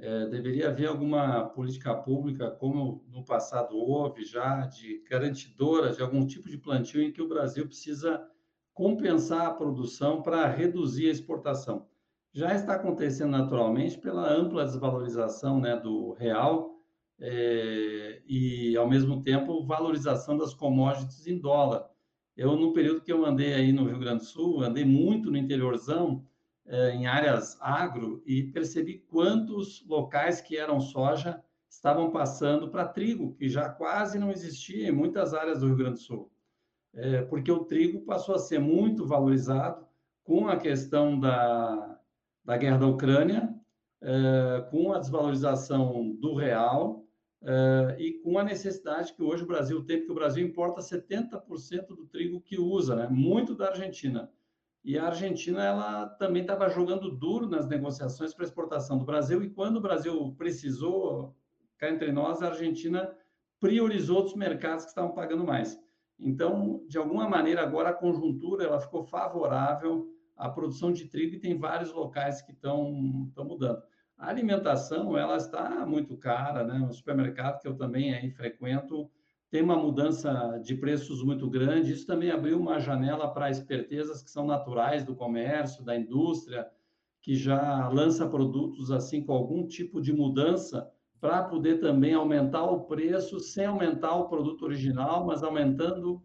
[0.00, 6.24] é, deveria haver alguma política pública, como no passado houve já, de garantidora de algum
[6.24, 8.24] tipo de plantio em que o Brasil precisa
[8.72, 11.88] compensar a produção para reduzir a exportação.
[12.32, 16.78] Já está acontecendo naturalmente pela ampla desvalorização né, do real
[17.20, 21.88] é, e, ao mesmo tempo, valorização das commodities em dólar.
[22.36, 25.36] Eu, no período que eu andei aí no Rio Grande do Sul, andei muito no
[25.36, 26.24] interiorzão,
[26.66, 33.34] é, em áreas agro, e percebi quantos locais que eram soja estavam passando para trigo,
[33.34, 36.30] que já quase não existia em muitas áreas do Rio Grande do Sul.
[36.94, 39.86] É, porque o trigo passou a ser muito valorizado
[40.22, 41.97] com a questão da,
[42.48, 43.54] da guerra da Ucrânia,
[44.00, 47.04] é, com a desvalorização do real
[47.42, 51.88] é, e com a necessidade que hoje o Brasil tem, porque o Brasil importa 70%
[51.88, 53.06] do trigo que usa, né?
[53.10, 54.32] muito da Argentina.
[54.82, 59.50] E a Argentina ela também estava jogando duro nas negociações para exportação do Brasil, e
[59.50, 61.36] quando o Brasil precisou
[61.76, 63.14] cá entre nós, a Argentina
[63.60, 65.78] priorizou outros mercados que estavam pagando mais.
[66.18, 70.08] Então, de alguma maneira, agora a conjuntura ela ficou favorável
[70.38, 72.90] à produção de trigo e tem vários locais que estão,
[73.36, 73.82] mudando.
[74.16, 76.78] A alimentação ela está muito cara, né?
[76.78, 79.10] No supermercado que eu também aí frequento
[79.50, 81.92] tem uma mudança de preços muito grande.
[81.92, 86.66] Isso também abriu uma janela para espertezas que são naturais do comércio, da indústria,
[87.20, 92.84] que já lança produtos assim com algum tipo de mudança para poder também aumentar o
[92.84, 96.22] preço sem aumentar o produto original, mas aumentando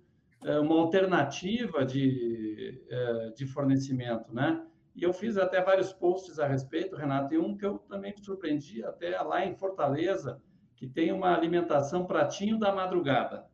[0.60, 4.66] uma alternativa de, é, de fornecimento, né?
[4.96, 8.24] E eu fiz até vários posts a respeito, Renato, e um que eu também me
[8.24, 10.42] surpreendi até lá em Fortaleza,
[10.76, 13.46] que tem uma alimentação pratinho da madrugada.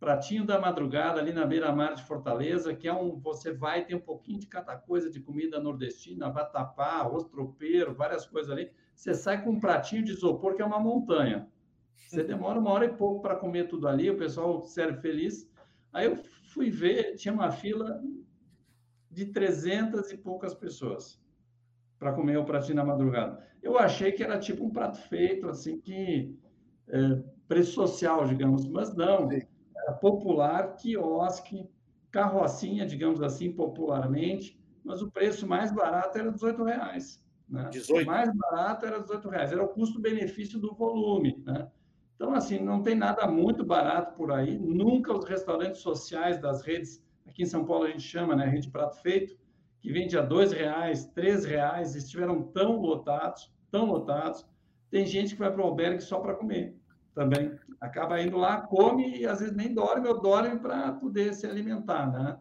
[0.00, 4.00] Pratinho da madrugada ali na beira-mar de Fortaleza, que é um você vai tem um
[4.00, 8.70] pouquinho de cada coisa de comida nordestina, vatapá, ostropeiro, várias coisas ali
[9.00, 11.48] você sai com um pratinho de isopor que é uma montanha.
[11.96, 15.49] Você demora uma hora e pouco para comer tudo ali, o pessoal serve feliz.
[15.92, 16.16] Aí eu
[16.52, 18.02] fui ver, tinha uma fila
[19.10, 21.20] de 300 e poucas pessoas
[21.98, 23.44] para comer o pratinho na madrugada.
[23.62, 26.34] Eu achei que era tipo um prato feito, assim, que
[26.88, 29.28] é, preço social, digamos, mas não.
[29.30, 31.68] Era popular, quiosque,
[32.10, 37.22] carrocinha, digamos assim, popularmente, mas o preço mais barato era 18 reais.
[37.48, 37.68] Né?
[37.70, 38.02] 18.
[38.02, 41.42] O mais barato era 18 reais, era o custo-benefício do volume.
[41.44, 41.68] Né?
[42.20, 44.58] Então, assim, não tem nada muito barato por aí.
[44.58, 48.68] Nunca os restaurantes sociais das redes, aqui em São Paulo a gente chama, né, rede
[48.68, 49.38] prato feito,
[49.80, 54.46] que vende a dois reais, três reais, estiveram tão lotados, tão lotados.
[54.90, 56.76] Tem gente que vai para o albergue só para comer
[57.14, 57.58] também.
[57.80, 62.12] Acaba indo lá, come e às vezes nem dorme ou dorme para poder se alimentar,
[62.12, 62.38] né?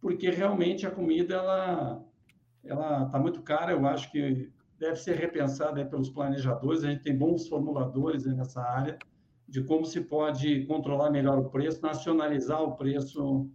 [0.00, 2.04] Porque realmente a comida, ela
[2.62, 7.16] ela está muito cara, eu acho que deve ser repensada pelos planejadores, a gente tem
[7.16, 8.96] bons formuladores nessa área
[9.48, 13.48] de como se pode controlar melhor o preço, nacionalizar o preço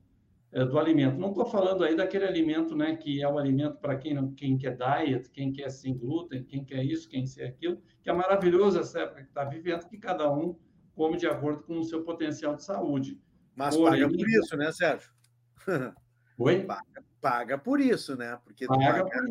[0.52, 1.18] é, do alimento.
[1.18, 4.78] Não estou falando aí daquele alimento né, que é o alimento para quem, quem quer
[4.78, 9.00] diet, quem quer sem glúten, quem quer isso, quem quer aquilo, que é maravilhoso essa
[9.00, 10.58] época que está vivendo, que cada um
[10.94, 13.20] come de acordo com o seu potencial de saúde.
[13.56, 15.12] Mas Porém, paga por isso, né, Sérgio?
[16.38, 16.64] Oi?
[16.64, 18.40] Paga, paga por isso, né?
[18.44, 19.24] Porque paga pagar,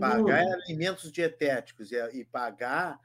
[0.00, 2.98] pagar alimentos dietéticos e, e pagar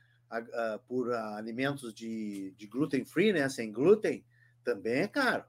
[0.88, 3.48] por alimentos de, de gluten free, né?
[3.50, 4.24] Sem glúten,
[4.64, 5.44] também é caro.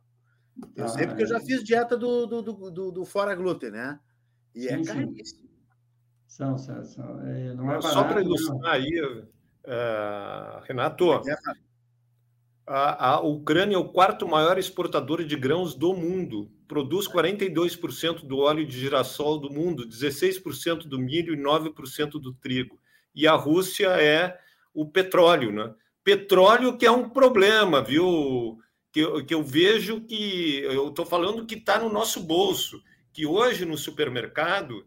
[0.77, 1.41] Eu ah, sei porque eu já é.
[1.41, 3.99] fiz dieta do, do, do, do, fora glúten, né?
[4.55, 5.49] E é sim, é caríssimo.
[6.27, 7.27] São, são, são.
[7.27, 11.11] É, não é barato, Só para ilustrar aí, uh, Renato,
[12.67, 16.51] a, a Ucrânia é o quarto maior exportador de grãos do mundo.
[16.69, 22.81] Produz 42% do óleo de girassol do mundo, 16% do milho e 9% do trigo.
[23.15, 24.39] E a Rússia é
[24.75, 25.75] o petróleo, né?
[26.05, 28.59] Petróleo que é um problema, viu?
[28.93, 33.27] Que eu, que eu vejo que eu estou falando que está no nosso bolso, que
[33.27, 34.87] hoje no supermercado,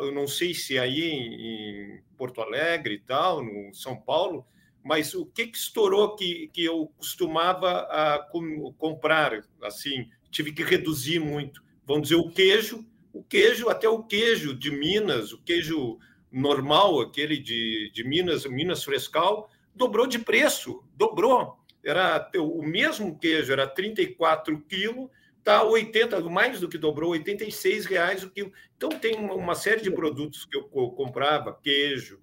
[0.00, 4.46] eu não sei se aí em Porto Alegre e tal, no São Paulo,
[4.82, 10.62] mas o que, que estourou que, que eu costumava a, com, comprar, assim, tive que
[10.62, 11.62] reduzir muito.
[11.86, 15.98] Vamos dizer, o queijo, o queijo, até o queijo de Minas, o queijo
[16.34, 21.56] normal, aquele de, de Minas, Minas Frescal, dobrou de preço, dobrou.
[21.84, 25.08] Era o mesmo queijo, era 34 quilos,
[25.44, 28.52] tá 80, mais do que dobrou, 86 reais o quilo.
[28.76, 32.20] Então tem uma série de produtos que eu comprava, queijo,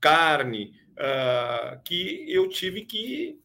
[0.00, 3.40] carne, uh, que eu tive que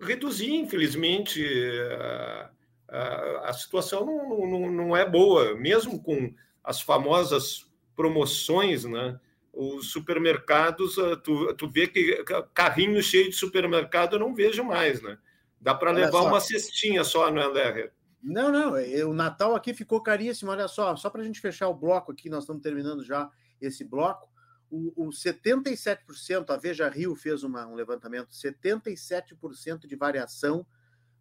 [0.00, 1.44] reduzir, infelizmente.
[1.44, 2.46] Uh,
[2.88, 6.32] uh, a situação não, não, não é boa, mesmo com
[6.64, 9.20] as famosas promoções, né?
[9.52, 12.24] Os supermercados, tu, tu vê que
[12.54, 15.18] carrinho cheio de supermercado eu não vejo mais, né?
[15.60, 16.28] Dá para levar só.
[16.28, 17.92] uma cestinha só, né, Lerrer?
[18.22, 21.68] Não, não, é, o Natal aqui ficou caríssimo, olha só, só para a gente fechar
[21.68, 23.28] o bloco aqui, nós estamos terminando já
[23.60, 24.28] esse bloco,
[24.70, 30.66] o, o 77%, a Veja Rio fez uma, um levantamento, 77% de variação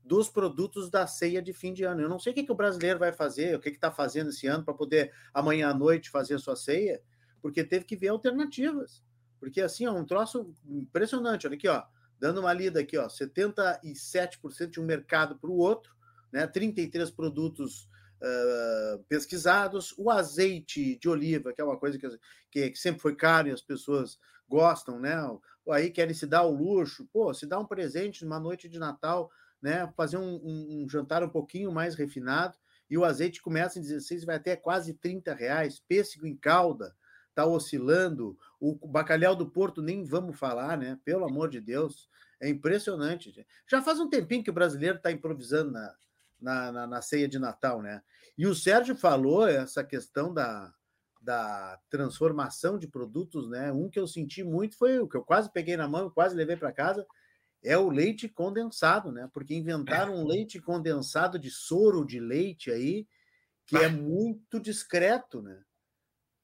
[0.04, 2.02] dos produtos da ceia de fim de ano.
[2.02, 4.48] Eu não sei o que, que o brasileiro vai fazer, o que está fazendo esse
[4.48, 7.02] ano para poder amanhã à noite fazer sua ceia,
[7.42, 9.04] porque teve que ver alternativas.
[9.40, 11.48] Porque assim, é um troço impressionante.
[11.48, 11.84] Olha aqui, ó,
[12.20, 15.96] dando uma lida aqui, ó, 77% de um mercado para o outro,
[16.32, 16.46] né?
[16.46, 17.90] 33 produtos
[18.22, 23.48] uh, pesquisados, o azeite de oliva, que é uma coisa que, que, sempre foi caro
[23.48, 25.16] e as pessoas gostam, né?
[25.70, 29.32] Aí querem se dar o luxo, pô, se dar um presente numa noite de Natal,
[29.62, 29.92] né?
[29.98, 32.56] Fazer um, um, um jantar um pouquinho mais refinado,
[32.90, 36.94] e o azeite começa em 16 vai até quase 30 reais, pêssego em calda,
[37.32, 38.38] está oscilando.
[38.60, 41.00] O bacalhau do Porto, nem vamos falar, né?
[41.04, 42.10] Pelo amor de Deus,
[42.40, 43.46] é impressionante.
[43.68, 45.96] Já faz um tempinho que o brasileiro está improvisando na,
[46.40, 48.02] na, na, na, ceia de Natal, né?
[48.38, 50.74] E o Sérgio falou essa questão da,
[51.22, 53.72] da transformação de produtos, né?
[53.72, 56.56] Um que eu senti muito foi o que eu quase peguei na mão, quase levei
[56.56, 57.06] para casa,
[57.64, 59.30] é o leite condensado, né?
[59.34, 63.08] Porque inventaram um leite condensado de soro de leite aí,
[63.66, 65.62] que é muito discreto, né?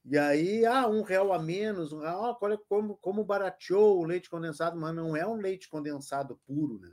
[0.10, 4.80] E aí, ah, um real a menos, ah, olha como, como barateou o leite condensado,
[4.80, 6.92] mas não é um leite condensado puro, né?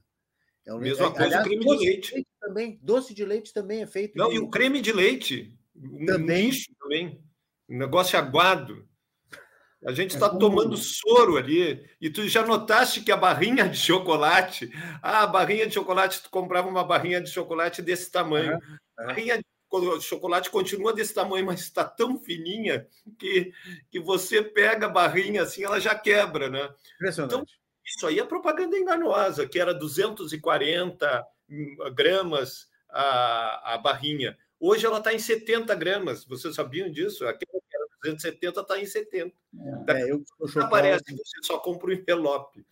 [0.66, 2.08] É um Mesma leite, coisa aliás, o creme de leite.
[2.08, 2.28] De leite.
[2.40, 4.18] também, doce de leite também é feito.
[4.18, 4.36] Não, de...
[4.36, 5.56] e o creme de leite,
[6.06, 6.50] também.
[6.50, 7.24] Um também.
[7.68, 8.84] Um negócio aguado.
[9.86, 13.76] A gente está é tomando soro ali, e tu já notaste que a barrinha de
[13.76, 18.54] chocolate, ah, a barrinha de chocolate, tu comprava uma barrinha de chocolate desse tamanho.
[18.54, 18.78] Uhum.
[18.98, 19.44] A barrinha de
[19.76, 22.86] o chocolate continua desse tamanho, mas está tão fininha
[23.18, 23.52] que,
[23.90, 26.72] que você pega a barrinha assim, ela já quebra, né?
[26.96, 27.34] Impressionante.
[27.34, 27.46] Então,
[27.84, 31.26] isso aí é propaganda enganosa, que era 240
[31.94, 34.38] gramas a, a barrinha.
[34.58, 36.24] Hoje ela está em 70 gramas.
[36.24, 37.26] Vocês sabiam disso?
[37.26, 39.34] Aquela que era 270 está em 70.
[39.88, 40.24] É, é eu,
[40.62, 42.64] aparece, você só compra o envelope.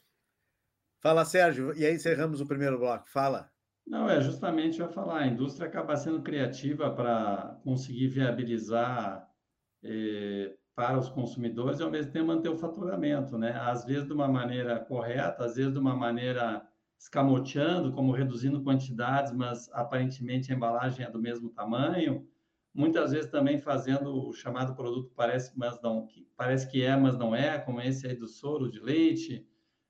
[1.01, 1.77] Fala, Sérgio.
[1.77, 3.11] E aí encerramos o primeiro bloco.
[3.11, 3.51] Fala.
[3.87, 9.29] Não, é justamente eu ia falar, a indústria acaba sendo criativa para conseguir viabilizar
[9.83, 13.53] eh, para os consumidores e ao mesmo tempo manter o faturamento, né?
[13.53, 16.67] Às vezes de uma maneira correta, às vezes de uma maneira
[16.99, 22.29] escamoteando, como reduzindo quantidades, mas aparentemente a embalagem é do mesmo tamanho.
[22.75, 26.07] Muitas vezes também fazendo o chamado produto parece, mas não,
[26.37, 29.47] parece que é, mas não é, como esse aí do soro de leite,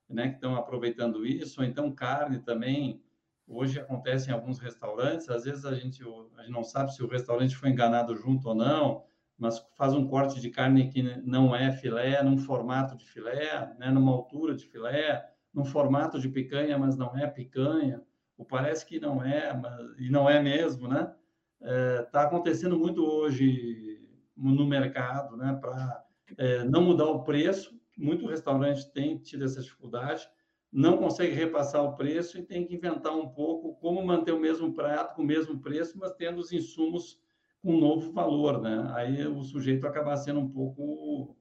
[0.09, 0.29] né?
[0.31, 3.03] Que estão aproveitando isso, ou então carne também
[3.47, 6.03] Hoje acontece em alguns restaurantes, às vezes a gente,
[6.37, 9.05] a gente não sabe se o restaurante foi enganado junto ou não,
[9.39, 13.91] mas faz um corte de carne que não é filé, num formato de filé, né,
[13.91, 18.03] numa altura de filé, num formato de picanha, mas não é picanha,
[18.39, 21.13] ou parece que não é, mas, e não é mesmo, né?
[21.61, 24.01] Está é, tá acontecendo muito hoje
[24.37, 26.05] no mercado, né, para
[26.37, 27.79] é, não mudar o preço.
[27.97, 30.29] Muito restaurante tem tido essa dificuldade
[30.73, 34.73] não consegue repassar o preço e tem que inventar um pouco como manter o mesmo
[34.73, 37.21] prato com o mesmo preço, mas tendo os insumos
[37.61, 38.91] com um novo valor, né?
[38.95, 41.37] Aí o sujeito acaba sendo um pouco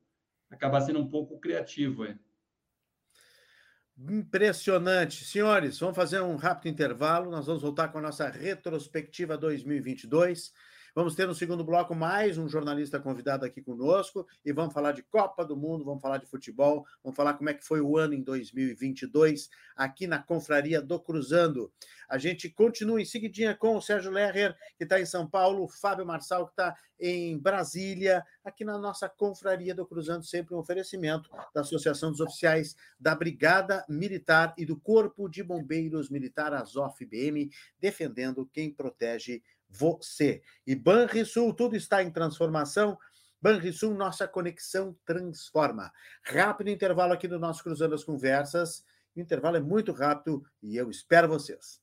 [0.49, 2.19] acaba sendo um pouco criativo, é.
[3.97, 5.23] Impressionante.
[5.23, 7.31] Senhores, vamos fazer um rápido intervalo.
[7.31, 10.51] Nós vamos voltar com a nossa retrospectiva 2022.
[10.93, 15.01] Vamos ter no segundo bloco mais um jornalista convidado aqui conosco e vamos falar de
[15.01, 18.13] Copa do Mundo, vamos falar de futebol, vamos falar como é que foi o ano
[18.13, 21.71] em 2022 aqui na Confraria do Cruzando.
[22.09, 25.69] A gente continua em seguidinha com o Sérgio Lerrer, que está em São Paulo, o
[25.69, 31.29] Fábio Marçal, que está em Brasília, aqui na nossa Confraria do Cruzando, sempre um oferecimento
[31.55, 38.45] da Associação dos Oficiais da Brigada Militar e do Corpo de Bombeiros Militar, Azof-BM, defendendo
[38.51, 40.43] quem protege você.
[40.67, 42.97] E Banrisul, tudo está em transformação.
[43.41, 45.91] Banrisul, nossa conexão transforma.
[46.23, 48.83] Rápido intervalo aqui no nosso Cruzando as Conversas.
[49.15, 51.80] O intervalo é muito rápido e eu espero vocês.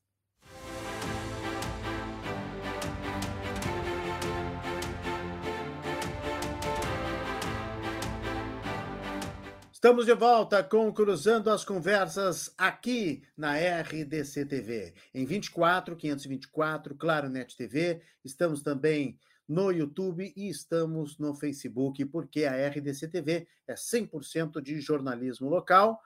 [9.79, 14.93] Estamos de volta com Cruzando as Conversas aqui na RDC TV.
[15.14, 18.03] Em 24, 524, Claro Net TV.
[18.24, 19.16] Estamos também
[19.47, 26.03] no YouTube e estamos no Facebook, porque a RDC TV é 100% de jornalismo local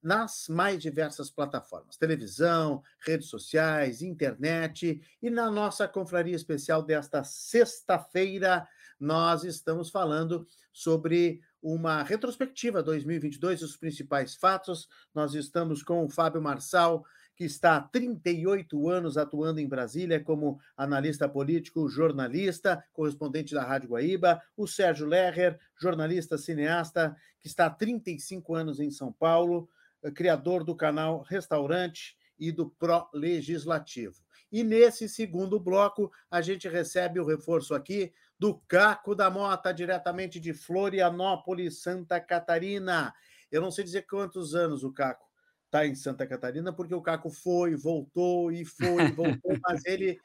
[0.00, 5.02] nas mais diversas plataformas: televisão, redes sociais, internet.
[5.20, 8.68] E na nossa confraria especial desta sexta-feira,
[9.00, 14.88] nós estamos falando sobre uma retrospectiva 2022, os principais fatos.
[15.14, 17.04] Nós estamos com o Fábio Marçal,
[17.36, 23.90] que está há 38 anos atuando em Brasília como analista político, jornalista, correspondente da Rádio
[23.90, 29.68] Guaíba, o Sérgio Lerrer, jornalista cineasta, que está há 35 anos em São Paulo,
[30.02, 34.24] eh, criador do canal Restaurante e do Pro Legislativo.
[34.50, 40.38] E nesse segundo bloco, a gente recebe o reforço aqui do Caco da Mota, diretamente
[40.38, 43.14] de Florianópolis, Santa Catarina.
[43.50, 45.26] Eu não sei dizer quantos anos o Caco
[45.64, 50.18] está em Santa Catarina, porque o Caco foi, voltou e foi, voltou, mas ele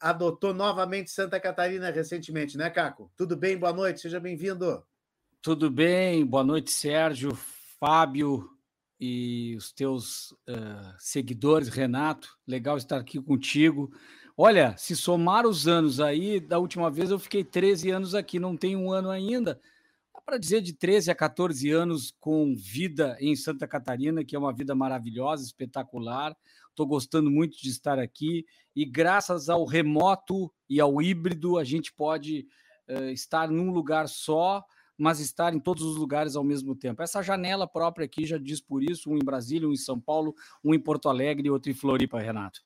[0.00, 3.10] adotou novamente Santa Catarina recentemente, né, Caco?
[3.16, 3.56] Tudo bem?
[3.56, 4.84] Boa noite, seja bem-vindo.
[5.40, 7.36] Tudo bem, boa noite, Sérgio,
[7.78, 8.50] Fábio
[8.98, 12.36] e os teus uh, seguidores, Renato.
[12.46, 13.90] Legal estar aqui contigo.
[14.36, 18.56] Olha, se somar os anos aí, da última vez eu fiquei 13 anos aqui, não
[18.56, 19.60] tem um ano ainda
[20.26, 24.52] para dizer de 13 a 14 anos com vida em Santa Catarina, que é uma
[24.52, 26.36] vida maravilhosa, espetacular.
[26.68, 31.92] Estou gostando muito de estar aqui e graças ao remoto e ao híbrido a gente
[31.92, 32.44] pode
[32.90, 34.64] uh, estar num lugar só,
[34.98, 37.02] mas estar em todos os lugares ao mesmo tempo.
[37.02, 40.34] Essa janela própria aqui já diz por isso, um em Brasília, um em São Paulo,
[40.64, 42.65] um em Porto Alegre e outro em Floripa, Renato.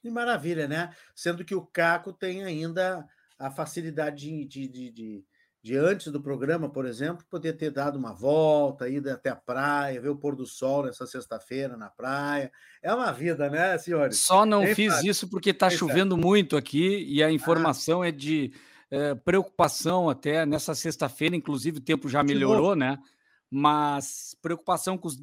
[0.00, 0.90] Que maravilha, né?
[1.14, 3.06] Sendo que o Caco tem ainda
[3.38, 5.24] a facilidade de, de, de,
[5.62, 10.00] de antes do programa, por exemplo, poder ter dado uma volta, ido até a praia,
[10.00, 12.50] ver o pôr do sol nessa sexta-feira na praia.
[12.82, 14.18] É uma vida, né, senhores?
[14.18, 15.10] Só não fiz fácil.
[15.10, 17.32] isso porque está chovendo muito aqui e a ah.
[17.32, 18.08] informação ah.
[18.08, 18.52] é de
[18.90, 22.98] é, preocupação até nessa sexta-feira, inclusive o tempo já melhorou, né?
[23.50, 25.16] Mas preocupação com os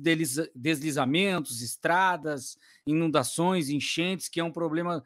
[0.53, 5.01] deslizamentos, estradas, inundações, enchentes, que é um problema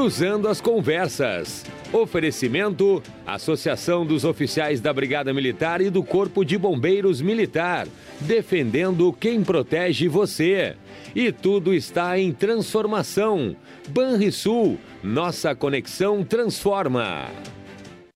[0.00, 1.62] Cruzando as Conversas.
[1.92, 7.86] Oferecimento: Associação dos Oficiais da Brigada Militar e do Corpo de Bombeiros Militar.
[8.18, 10.74] Defendendo quem protege você.
[11.14, 13.54] E tudo está em transformação.
[13.90, 17.26] Banrisul, nossa conexão transforma.